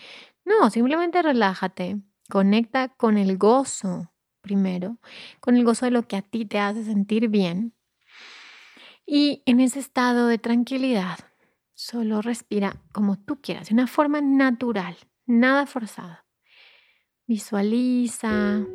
No, 0.43 0.69
simplemente 0.69 1.21
relájate, 1.21 1.97
conecta 2.29 2.89
con 2.89 3.17
el 3.17 3.37
gozo 3.37 4.11
primero, 4.41 4.97
con 5.39 5.55
el 5.55 5.63
gozo 5.63 5.85
de 5.85 5.91
lo 5.91 6.07
que 6.07 6.17
a 6.17 6.21
ti 6.21 6.45
te 6.45 6.59
hace 6.59 6.83
sentir 6.83 7.29
bien. 7.29 7.73
Y 9.05 9.43
en 9.45 9.61
ese 9.61 9.79
estado 9.79 10.27
de 10.27 10.37
tranquilidad, 10.37 11.19
solo 11.73 12.21
respira 12.21 12.81
como 12.91 13.17
tú 13.17 13.39
quieras, 13.41 13.69
de 13.69 13.73
una 13.73 13.87
forma 13.87 14.19
natural, 14.19 14.97
nada 15.25 15.65
forzada. 15.65 16.25
Visualiza 17.25 18.65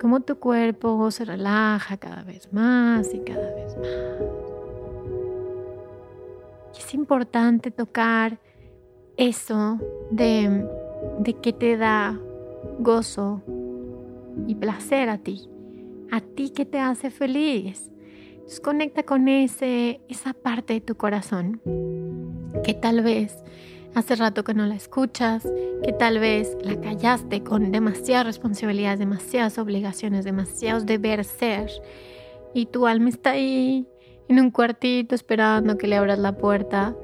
cómo 0.00 0.20
tu 0.20 0.38
cuerpo 0.38 1.10
se 1.10 1.24
relaja 1.24 1.96
cada 1.96 2.22
vez 2.22 2.52
más 2.52 3.12
y 3.12 3.20
cada 3.20 3.54
vez 3.54 3.76
más. 3.76 3.88
Es 6.78 6.94
importante 6.94 7.70
tocar 7.70 8.38
eso 9.16 9.78
de, 10.10 10.66
de 11.18 11.34
que 11.34 11.52
te 11.52 11.76
da 11.76 12.18
gozo 12.78 13.42
y 14.46 14.54
placer 14.54 15.08
a 15.08 15.18
ti, 15.18 15.48
a 16.10 16.20
ti 16.20 16.50
que 16.50 16.64
te 16.64 16.78
hace 16.78 17.10
feliz. 17.10 17.90
Conecta 18.62 19.02
con 19.02 19.28
ese, 19.28 20.00
esa 20.08 20.32
parte 20.32 20.72
de 20.74 20.80
tu 20.80 20.96
corazón 20.96 21.60
que 22.64 22.72
tal 22.72 23.02
vez 23.02 23.36
hace 23.94 24.16
rato 24.16 24.44
que 24.44 24.54
no 24.54 24.66
la 24.66 24.74
escuchas, 24.74 25.46
que 25.82 25.92
tal 25.92 26.18
vez 26.18 26.56
la 26.62 26.80
callaste 26.80 27.42
con 27.42 27.72
demasiadas 27.72 28.26
responsabilidades, 28.26 28.98
demasiadas 28.98 29.58
obligaciones, 29.58 30.24
demasiados 30.24 30.86
deber 30.86 31.24
ser 31.24 31.70
y 32.54 32.66
tu 32.66 32.86
alma 32.86 33.08
está 33.08 33.30
ahí 33.30 33.86
en 34.28 34.40
un 34.40 34.50
cuartito 34.50 35.14
esperando 35.14 35.78
que 35.78 35.86
le 35.86 35.96
abras 35.96 36.18
la 36.18 36.36
puerta 36.36 36.94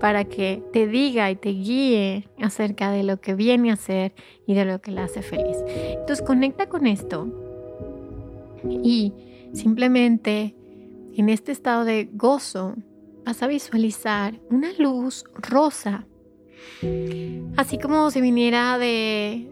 para 0.00 0.24
que 0.24 0.62
te 0.72 0.86
diga 0.86 1.30
y 1.30 1.36
te 1.36 1.50
guíe 1.50 2.28
acerca 2.42 2.90
de 2.90 3.04
lo 3.04 3.20
que 3.20 3.34
viene 3.34 3.70
a 3.70 3.74
hacer 3.74 4.12
y 4.46 4.54
de 4.54 4.64
lo 4.64 4.80
que 4.80 4.90
la 4.90 5.04
hace 5.04 5.22
feliz. 5.22 5.56
Entonces 5.66 6.24
conecta 6.24 6.68
con 6.68 6.86
esto 6.86 7.28
y 8.64 9.12
simplemente 9.52 10.54
en 11.16 11.28
este 11.28 11.52
estado 11.52 11.84
de 11.84 12.08
gozo 12.12 12.74
vas 13.24 13.42
a 13.42 13.46
visualizar 13.46 14.40
una 14.50 14.72
luz 14.78 15.24
rosa, 15.34 16.06
así 17.56 17.78
como 17.78 18.10
si 18.10 18.20
viniera 18.20 18.78
de, 18.78 19.50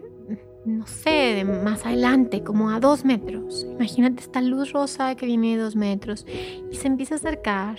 no 0.65 0.87
sé, 0.87 1.09
de 1.35 1.45
más 1.45 1.85
adelante, 1.85 2.43
como 2.43 2.69
a 2.69 2.79
dos 2.79 3.05
metros. 3.05 3.65
Imagínate 3.69 4.21
esta 4.21 4.41
luz 4.41 4.71
rosa 4.71 5.15
que 5.15 5.25
viene 5.25 5.57
de 5.57 5.63
dos 5.63 5.75
metros 5.75 6.25
y 6.71 6.75
se 6.75 6.87
empieza 6.87 7.15
a 7.15 7.17
acercar, 7.17 7.77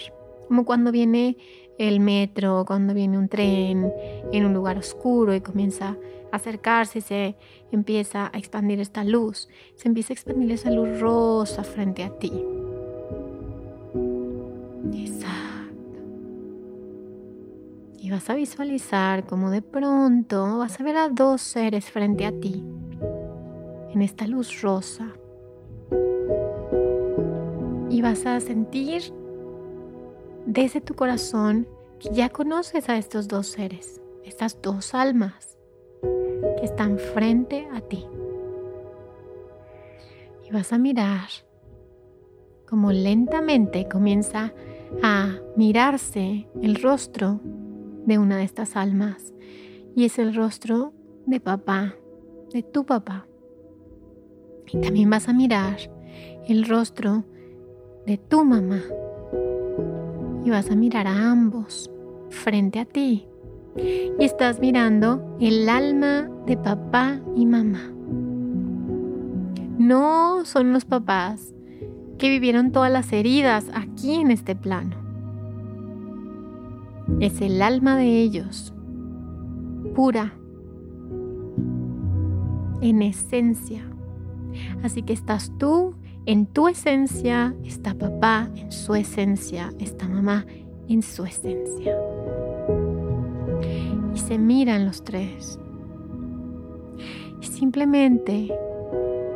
como 0.49 0.65
cuando 0.65 0.93
viene 0.93 1.37
el 1.79 2.01
metro, 2.01 2.65
cuando 2.67 2.95
viene 2.95 3.19
un 3.19 3.29
tren 3.29 3.93
en 4.33 4.45
un 4.45 4.55
lugar 4.55 4.79
oscuro 4.79 5.35
y 5.35 5.41
comienza 5.41 5.97
a 6.31 6.37
acercarse, 6.37 7.01
se 7.01 7.37
empieza 7.73 8.31
a 8.33 8.39
expandir 8.39 8.81
esta 8.81 9.05
luz, 9.05 9.49
se 9.75 9.89
empieza 9.89 10.13
a 10.13 10.15
expandir 10.15 10.53
esa 10.53 10.71
luz 10.71 11.01
rosa 11.01 11.65
frente 11.65 12.05
a 12.05 12.11
ti. 12.11 12.33
Exacto. 14.95 15.34
Y 18.05 18.11
vas 18.11 18.29
a 18.29 18.35
visualizar 18.35 19.25
como 19.25 19.49
de 19.49 19.63
pronto 19.63 20.59
vas 20.59 20.79
a 20.79 20.85
ver 20.85 20.95
a 20.95 21.09
dos 21.09 21.41
seres 21.41 21.91
frente 21.91 22.27
a 22.27 22.39
ti, 22.39 22.63
en 23.95 24.03
esta 24.03 24.27
luz 24.27 24.61
rosa. 24.61 25.09
Y 27.89 28.03
vas 28.03 28.27
a 28.27 28.41
sentir 28.41 29.05
desde 30.45 30.83
tu 30.83 30.93
corazón 30.93 31.67
que 31.99 32.11
ya 32.11 32.29
conoces 32.29 32.91
a 32.91 32.99
estos 32.99 33.27
dos 33.27 33.47
seres, 33.47 34.03
estas 34.23 34.61
dos 34.61 34.95
almas 34.95 35.57
que 36.03 36.65
están 36.67 36.99
frente 36.99 37.67
a 37.73 37.81
ti. 37.81 38.05
Y 40.47 40.53
vas 40.53 40.75
a 40.75 40.79
mirar 40.79 41.31
como 42.69 42.93
lentamente 42.93 43.89
comienza 43.89 44.53
a 45.03 45.39
mirarse 45.57 46.47
el 46.61 46.75
rostro 46.83 47.41
de 48.07 48.19
una 48.19 48.37
de 48.37 48.45
estas 48.45 48.77
almas. 48.77 49.33
Y 49.97 50.05
es 50.05 50.19
el 50.19 50.35
rostro 50.35 50.93
de 51.27 51.41
papá, 51.41 51.95
de 52.53 52.63
tu 52.63 52.85
papá. 52.85 53.27
Y 54.73 54.81
también 54.81 55.11
vas 55.11 55.29
a 55.29 55.33
mirar 55.33 55.77
el 56.49 56.67
rostro 56.67 57.25
de 58.07 58.19
tu 58.19 58.45
mamá, 58.45 58.83
y 60.45 60.51
vas 60.51 60.71
a 60.71 60.77
mirar 60.77 61.07
a 61.07 61.31
ambos 61.31 61.91
frente 62.29 62.79
a 62.79 62.85
ti. 62.85 63.27
Y 63.77 64.25
estás 64.25 64.61
mirando 64.61 65.37
el 65.41 65.69
alma 65.69 66.29
de 66.47 66.57
papá 66.57 67.21
y 67.35 67.47
mamá. 67.47 67.91
No 69.79 70.45
son 70.45 70.73
los 70.73 70.85
papás 70.85 71.53
que 72.19 72.29
vivieron 72.29 72.73
todas 72.73 72.93
las 72.93 73.13
heridas 73.13 73.67
aquí 73.75 74.15
en 74.15 74.31
este 74.31 74.55
plano. 74.55 75.04
Es 77.21 77.41
el 77.41 77.61
alma 77.63 77.97
de 77.97 78.21
ellos, 78.23 78.75
pura, 79.95 80.35
en 82.81 83.03
esencia. 83.03 83.83
Así 84.83 85.03
que 85.03 85.13
estás 85.13 85.53
tú 85.59 85.95
en 86.27 86.47
tu 86.47 86.69
esencia 86.69 87.55
está 87.65 87.93
papá, 87.93 88.49
en 88.57 88.73
su 88.73 88.95
esencia 88.95 89.71
está 89.79 90.09
mamá, 90.09 90.47
en 90.89 91.03
su 91.03 91.23
esencia. 91.27 91.99
Y 94.15 94.19
se 94.19 94.39
miran 94.39 94.87
los 94.87 95.05
tres. 95.05 95.61
Y 97.43 97.45
simplemente 97.45 98.49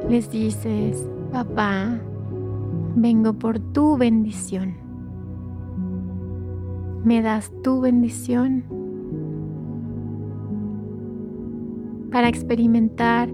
les 0.08 0.30
dices, 0.30 1.06
papá, 1.30 2.00
vengo 2.96 3.34
por 3.34 3.58
tu 3.58 3.98
bendición. 3.98 4.87
¿Me 7.04 7.22
das 7.22 7.52
tu 7.62 7.80
bendición? 7.80 8.64
Para 12.10 12.28
experimentar 12.28 13.28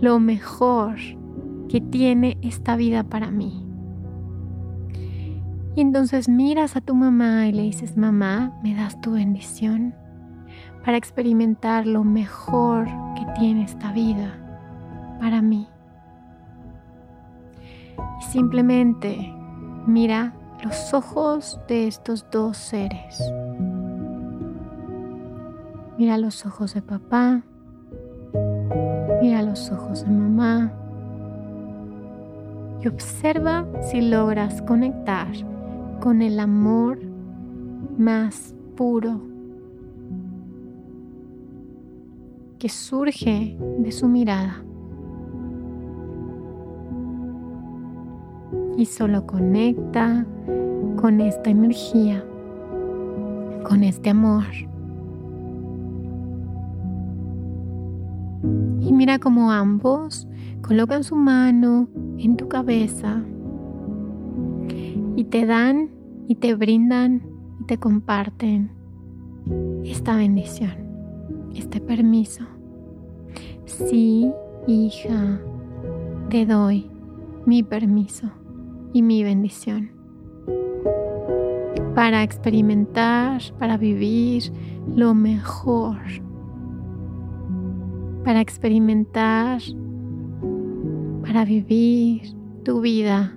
lo 0.00 0.18
mejor 0.18 0.96
que 1.68 1.80
tiene 1.80 2.38
esta 2.42 2.76
vida 2.76 3.04
para 3.04 3.30
mí. 3.30 3.66
Y 5.76 5.80
entonces 5.80 6.28
miras 6.28 6.76
a 6.76 6.80
tu 6.80 6.94
mamá 6.94 7.46
y 7.46 7.52
le 7.52 7.62
dices, 7.62 7.96
mamá, 7.96 8.58
¿me 8.62 8.74
das 8.74 9.00
tu 9.00 9.12
bendición 9.12 9.94
para 10.84 10.96
experimentar 10.96 11.86
lo 11.86 12.02
mejor 12.02 12.86
que 13.14 13.24
tiene 13.38 13.64
esta 13.64 13.92
vida 13.92 14.34
para 15.20 15.42
mí? 15.42 15.68
Y 18.20 18.24
simplemente 18.24 19.32
mira 19.86 20.34
los 20.62 20.92
ojos 20.92 21.58
de 21.68 21.86
estos 21.86 22.26
dos 22.30 22.56
seres. 22.56 23.22
Mira 25.96 26.18
los 26.18 26.44
ojos 26.46 26.74
de 26.74 26.82
papá. 26.82 27.42
Mira 29.22 29.42
los 29.42 29.70
ojos 29.70 30.04
de 30.04 30.10
mamá. 30.10 30.72
Y 32.82 32.88
observa 32.88 33.66
si 33.82 34.00
logras 34.00 34.62
conectar 34.62 35.28
con 36.00 36.22
el 36.22 36.40
amor 36.40 36.98
más 37.98 38.54
puro 38.76 39.20
que 42.58 42.68
surge 42.68 43.56
de 43.78 43.92
su 43.92 44.08
mirada. 44.08 44.62
Y 48.80 48.86
solo 48.86 49.26
conecta 49.26 50.24
con 50.96 51.20
esta 51.20 51.50
energía, 51.50 52.24
con 53.62 53.84
este 53.84 54.08
amor. 54.08 54.46
Y 58.80 58.90
mira 58.90 59.18
cómo 59.18 59.52
ambos 59.52 60.26
colocan 60.62 61.04
su 61.04 61.14
mano 61.14 61.88
en 62.16 62.38
tu 62.38 62.48
cabeza 62.48 63.22
y 65.14 65.24
te 65.24 65.44
dan 65.44 65.90
y 66.26 66.36
te 66.36 66.54
brindan 66.54 67.20
y 67.60 67.64
te 67.64 67.76
comparten 67.76 68.70
esta 69.84 70.16
bendición, 70.16 70.72
este 71.54 71.82
permiso. 71.82 72.46
Sí, 73.66 74.32
hija, 74.66 75.38
te 76.30 76.46
doy 76.46 76.90
mi 77.44 77.62
permiso 77.62 78.39
y 78.92 79.02
mi 79.02 79.24
bendición 79.24 80.00
para 81.94 82.22
experimentar, 82.22 83.42
para 83.58 83.76
vivir 83.76 84.50
lo 84.94 85.12
mejor, 85.14 85.98
para 88.24 88.40
experimentar, 88.40 89.60
para 91.22 91.44
vivir 91.44 92.34
tu 92.64 92.80
vida 92.80 93.36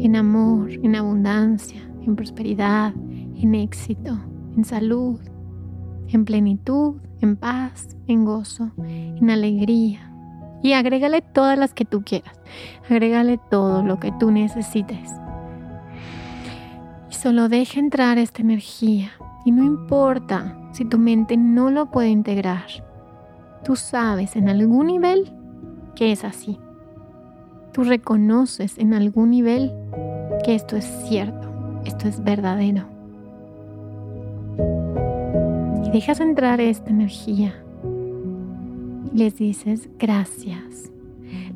en 0.00 0.16
amor, 0.16 0.70
en 0.70 0.96
abundancia, 0.96 1.80
en 2.04 2.16
prosperidad, 2.16 2.94
en 3.36 3.54
éxito, 3.54 4.18
en 4.56 4.64
salud, 4.64 5.18
en 6.08 6.24
plenitud, 6.24 6.96
en 7.20 7.36
paz, 7.36 7.96
en 8.06 8.24
gozo, 8.24 8.72
en 8.84 9.30
alegría. 9.30 10.11
Y 10.62 10.74
agrégale 10.74 11.22
todas 11.22 11.58
las 11.58 11.74
que 11.74 11.84
tú 11.84 12.02
quieras. 12.02 12.34
Agrégale 12.88 13.38
todo 13.50 13.82
lo 13.82 13.98
que 13.98 14.12
tú 14.18 14.30
necesites. 14.30 15.10
Y 17.10 17.14
solo 17.14 17.48
deja 17.48 17.80
entrar 17.80 18.18
esta 18.18 18.42
energía. 18.42 19.10
Y 19.44 19.50
no 19.50 19.64
importa 19.64 20.56
si 20.72 20.84
tu 20.84 20.98
mente 20.98 21.36
no 21.36 21.70
lo 21.70 21.90
puede 21.90 22.08
integrar. 22.10 22.66
Tú 23.64 23.76
sabes 23.76 24.36
en 24.36 24.48
algún 24.48 24.86
nivel 24.86 25.32
que 25.94 26.12
es 26.12 26.24
así. 26.24 26.58
Tú 27.72 27.84
reconoces 27.84 28.78
en 28.78 28.94
algún 28.94 29.30
nivel 29.30 29.72
que 30.44 30.54
esto 30.54 30.76
es 30.76 30.84
cierto, 31.08 31.48
esto 31.84 32.06
es 32.06 32.22
verdadero. 32.22 32.84
Y 35.86 35.90
dejas 35.90 36.20
entrar 36.20 36.60
esta 36.60 36.90
energía 36.90 37.54
les 39.14 39.36
dices 39.36 39.88
gracias. 39.98 40.90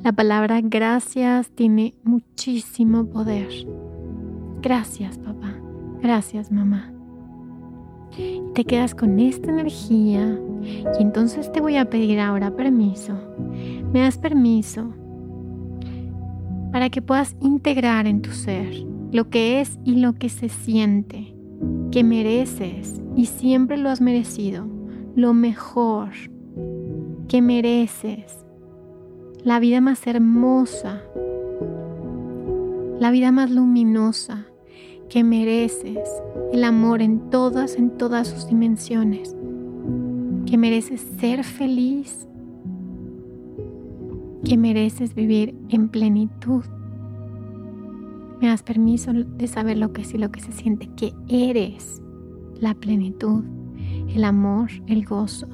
La 0.02 0.12
palabra 0.12 0.60
gracias 0.62 1.50
tiene 1.50 1.94
muchísimo 2.04 3.06
poder. 3.06 3.48
Gracias 4.62 5.18
papá, 5.18 5.54
gracias 6.02 6.50
mamá. 6.50 6.92
Te 8.54 8.64
quedas 8.64 8.94
con 8.94 9.18
esta 9.18 9.50
energía 9.50 10.38
y 10.98 11.02
entonces 11.02 11.52
te 11.52 11.60
voy 11.60 11.76
a 11.76 11.90
pedir 11.90 12.20
ahora 12.20 12.54
permiso. 12.54 13.14
Me 13.92 14.00
das 14.00 14.18
permiso 14.18 14.94
para 16.72 16.90
que 16.90 17.02
puedas 17.02 17.36
integrar 17.40 18.06
en 18.06 18.22
tu 18.22 18.30
ser 18.30 18.84
lo 19.12 19.28
que 19.30 19.60
es 19.60 19.78
y 19.84 19.96
lo 19.96 20.14
que 20.14 20.28
se 20.28 20.48
siente, 20.48 21.34
que 21.90 22.04
mereces 22.04 23.00
y 23.16 23.26
siempre 23.26 23.76
lo 23.76 23.88
has 23.88 24.00
merecido, 24.00 24.66
lo 25.14 25.32
mejor, 25.32 26.10
que 27.28 27.42
mereces, 27.42 28.44
la 29.42 29.60
vida 29.60 29.80
más 29.80 30.06
hermosa, 30.06 31.02
la 32.98 33.10
vida 33.10 33.32
más 33.32 33.50
luminosa, 33.50 34.46
que 35.08 35.24
mereces. 35.24 36.08
El 36.52 36.64
amor 36.64 37.02
en 37.02 37.30
todas, 37.30 37.76
en 37.76 37.90
todas 37.90 38.28
sus 38.28 38.46
dimensiones, 38.46 39.36
que 40.46 40.56
mereces 40.56 41.00
ser 41.18 41.44
feliz, 41.44 42.26
que 44.44 44.56
mereces 44.56 45.14
vivir 45.14 45.54
en 45.68 45.88
plenitud. 45.88 46.64
Me 48.40 48.48
das 48.48 48.62
permiso 48.62 49.12
de 49.12 49.46
saber 49.48 49.78
lo 49.78 49.92
que 49.92 50.02
es 50.02 50.14
y 50.14 50.18
lo 50.18 50.30
que 50.30 50.40
se 50.40 50.52
siente, 50.52 50.88
que 50.96 51.12
eres 51.28 52.00
la 52.60 52.74
plenitud, 52.74 53.44
el 54.14 54.24
amor, 54.24 54.70
el 54.86 55.04
gozo, 55.04 55.48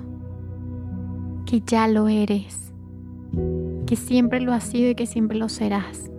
que 1.52 1.60
ya 1.66 1.86
lo 1.86 2.08
eres, 2.08 2.72
que 3.84 3.94
siempre 3.94 4.40
lo 4.40 4.54
has 4.54 4.64
sido 4.64 4.88
y 4.88 4.94
que 4.94 5.04
siempre 5.04 5.36
lo 5.36 5.50
serás. 5.50 6.10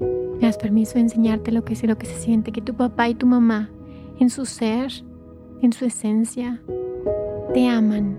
Me 0.00 0.40
das 0.40 0.58
permiso 0.58 0.94
de 0.94 1.02
enseñarte 1.02 1.52
lo 1.52 1.64
que 1.64 1.74
es 1.74 1.84
y 1.84 1.86
lo 1.86 1.96
que 1.96 2.06
se 2.06 2.16
siente, 2.16 2.50
que 2.50 2.60
tu 2.60 2.74
papá 2.74 3.08
y 3.08 3.14
tu 3.14 3.28
mamá, 3.28 3.70
en 4.18 4.28
su 4.28 4.44
ser, 4.44 4.90
en 5.62 5.72
su 5.72 5.84
esencia, 5.84 6.60
te 7.54 7.68
aman. 7.68 8.18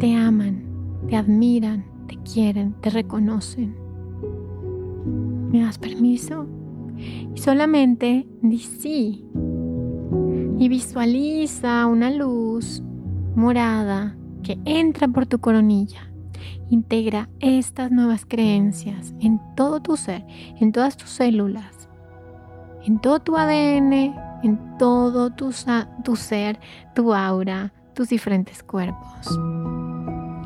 Te 0.00 0.14
aman, 0.14 0.62
te 1.06 1.16
admiran, 1.16 1.84
te 2.06 2.16
quieren, 2.22 2.72
te 2.80 2.88
reconocen. 2.88 3.76
¿Me 5.52 5.60
das 5.60 5.76
permiso? 5.76 6.46
Y 7.34 7.38
solamente 7.38 8.26
di 8.40 8.60
sí. 8.60 9.26
Y 10.58 10.70
visualiza 10.70 11.86
una 11.86 12.10
luz 12.10 12.82
morada 13.34 14.16
que 14.42 14.58
entra 14.64 15.08
por 15.08 15.26
tu 15.26 15.40
coronilla. 15.40 16.08
Integra 16.70 17.28
estas 17.40 17.90
nuevas 17.90 18.24
creencias 18.26 19.14
en 19.20 19.40
todo 19.56 19.80
tu 19.80 19.96
ser, 19.96 20.24
en 20.60 20.72
todas 20.72 20.96
tus 20.96 21.10
células, 21.10 21.88
en 22.84 22.98
todo 22.98 23.20
tu 23.20 23.36
ADN, 23.36 24.14
en 24.42 24.76
todo 24.78 25.30
tu, 25.30 25.52
ser, 25.52 26.60
tu 26.94 27.14
aura, 27.14 27.72
tus 27.94 28.08
diferentes 28.08 28.62
cuerpos. 28.62 29.38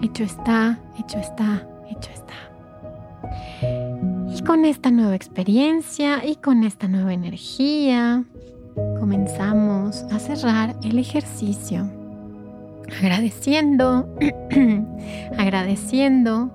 Hecho 0.02 0.22
está, 0.22 0.78
hecho 0.98 1.18
está, 1.18 1.66
hecho 1.90 2.10
está. 2.12 2.34
Y 4.32 4.42
con 4.42 4.64
esta 4.64 4.90
nueva 4.90 5.16
experiencia 5.16 6.24
y 6.24 6.36
con 6.36 6.62
esta 6.62 6.86
nueva 6.86 7.12
energía, 7.12 8.24
comenzamos 9.00 10.04
a 10.04 10.18
cerrar 10.20 10.76
el 10.82 10.98
ejercicio. 10.98 11.97
Agradeciendo, 12.96 14.08
agradeciendo 15.38 16.50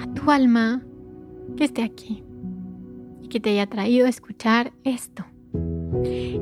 a 0.00 0.14
tu 0.14 0.30
alma 0.30 0.82
que 1.56 1.64
esté 1.64 1.82
aquí 1.82 2.22
y 3.22 3.28
que 3.28 3.40
te 3.40 3.50
haya 3.50 3.66
traído 3.66 4.06
a 4.06 4.10
escuchar 4.10 4.72
esto. 4.84 5.24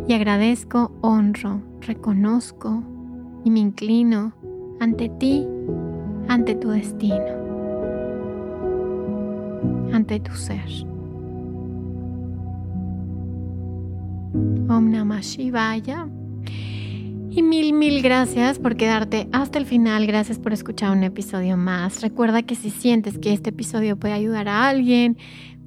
Y 0.08 0.12
agradezco, 0.12 0.92
honro, 1.00 1.62
reconozco 1.80 2.82
y 3.44 3.50
me 3.50 3.60
inclino 3.60 4.32
ante 4.80 5.08
ti, 5.08 5.46
ante 6.28 6.54
tu 6.54 6.70
destino 6.70 7.46
ante 9.96 10.20
tu 10.20 10.32
ser. 10.34 10.68
Om 14.68 14.90
Namah 14.90 15.22
Shivaya. 15.22 16.08
Y 17.36 17.42
mil, 17.42 17.74
mil 17.74 18.00
gracias 18.00 18.58
por 18.58 18.78
quedarte 18.78 19.28
hasta 19.30 19.58
el 19.58 19.66
final. 19.66 20.06
Gracias 20.06 20.38
por 20.38 20.54
escuchar 20.54 20.92
un 20.92 21.02
episodio 21.02 21.58
más. 21.58 22.00
Recuerda 22.00 22.42
que 22.42 22.54
si 22.54 22.70
sientes 22.70 23.18
que 23.18 23.34
este 23.34 23.50
episodio 23.50 23.98
puede 23.98 24.14
ayudar 24.14 24.48
a 24.48 24.66
alguien, 24.66 25.18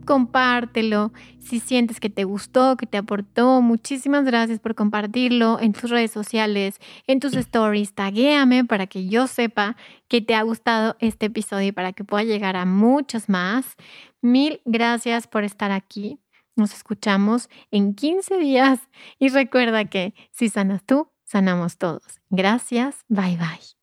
compártelo. 0.03 1.13
Si 1.38 1.60
sientes 1.60 1.99
que 1.99 2.10
te 2.10 2.23
gustó, 2.23 2.75
que 2.75 2.88
te 2.88 2.97
aportó, 2.97 3.62
muchísimas 3.62 4.25
gracias 4.25 4.60
por 4.60 4.73
compartirlo 4.73 5.60
en 5.60 5.73
tus 5.73 5.91
redes 5.91 6.10
sociales, 6.10 6.79
en 7.05 7.19
tus 7.19 7.36
stories. 7.36 7.93
Taguéame 7.93 8.65
para 8.65 8.88
que 8.88 9.08
yo 9.08 9.27
sepa 9.27 9.77
que 10.08 10.21
te 10.21 10.34
ha 10.34 10.41
gustado 10.41 10.95
este 10.99 11.27
episodio 11.27 11.67
y 11.67 11.71
para 11.71 11.93
que 11.93 12.03
pueda 12.03 12.23
llegar 12.23 12.55
a 12.55 12.65
muchos 12.65 13.29
más. 13.29 13.75
Mil 14.23 14.60
gracias 14.65 15.27
por 15.27 15.43
estar 15.43 15.71
aquí. 15.71 16.17
Nos 16.55 16.73
escuchamos 16.73 17.47
en 17.69 17.93
15 17.93 18.39
días 18.39 18.79
y 19.19 19.29
recuerda 19.29 19.86
que 19.86 20.15
si 20.32 20.49
sanas 20.49 20.84
tú, 20.84 21.10
sanamos 21.30 21.78
todos. 21.78 22.04
Gracias. 22.30 23.06
Bye 23.10 23.38
bye. 23.38 23.79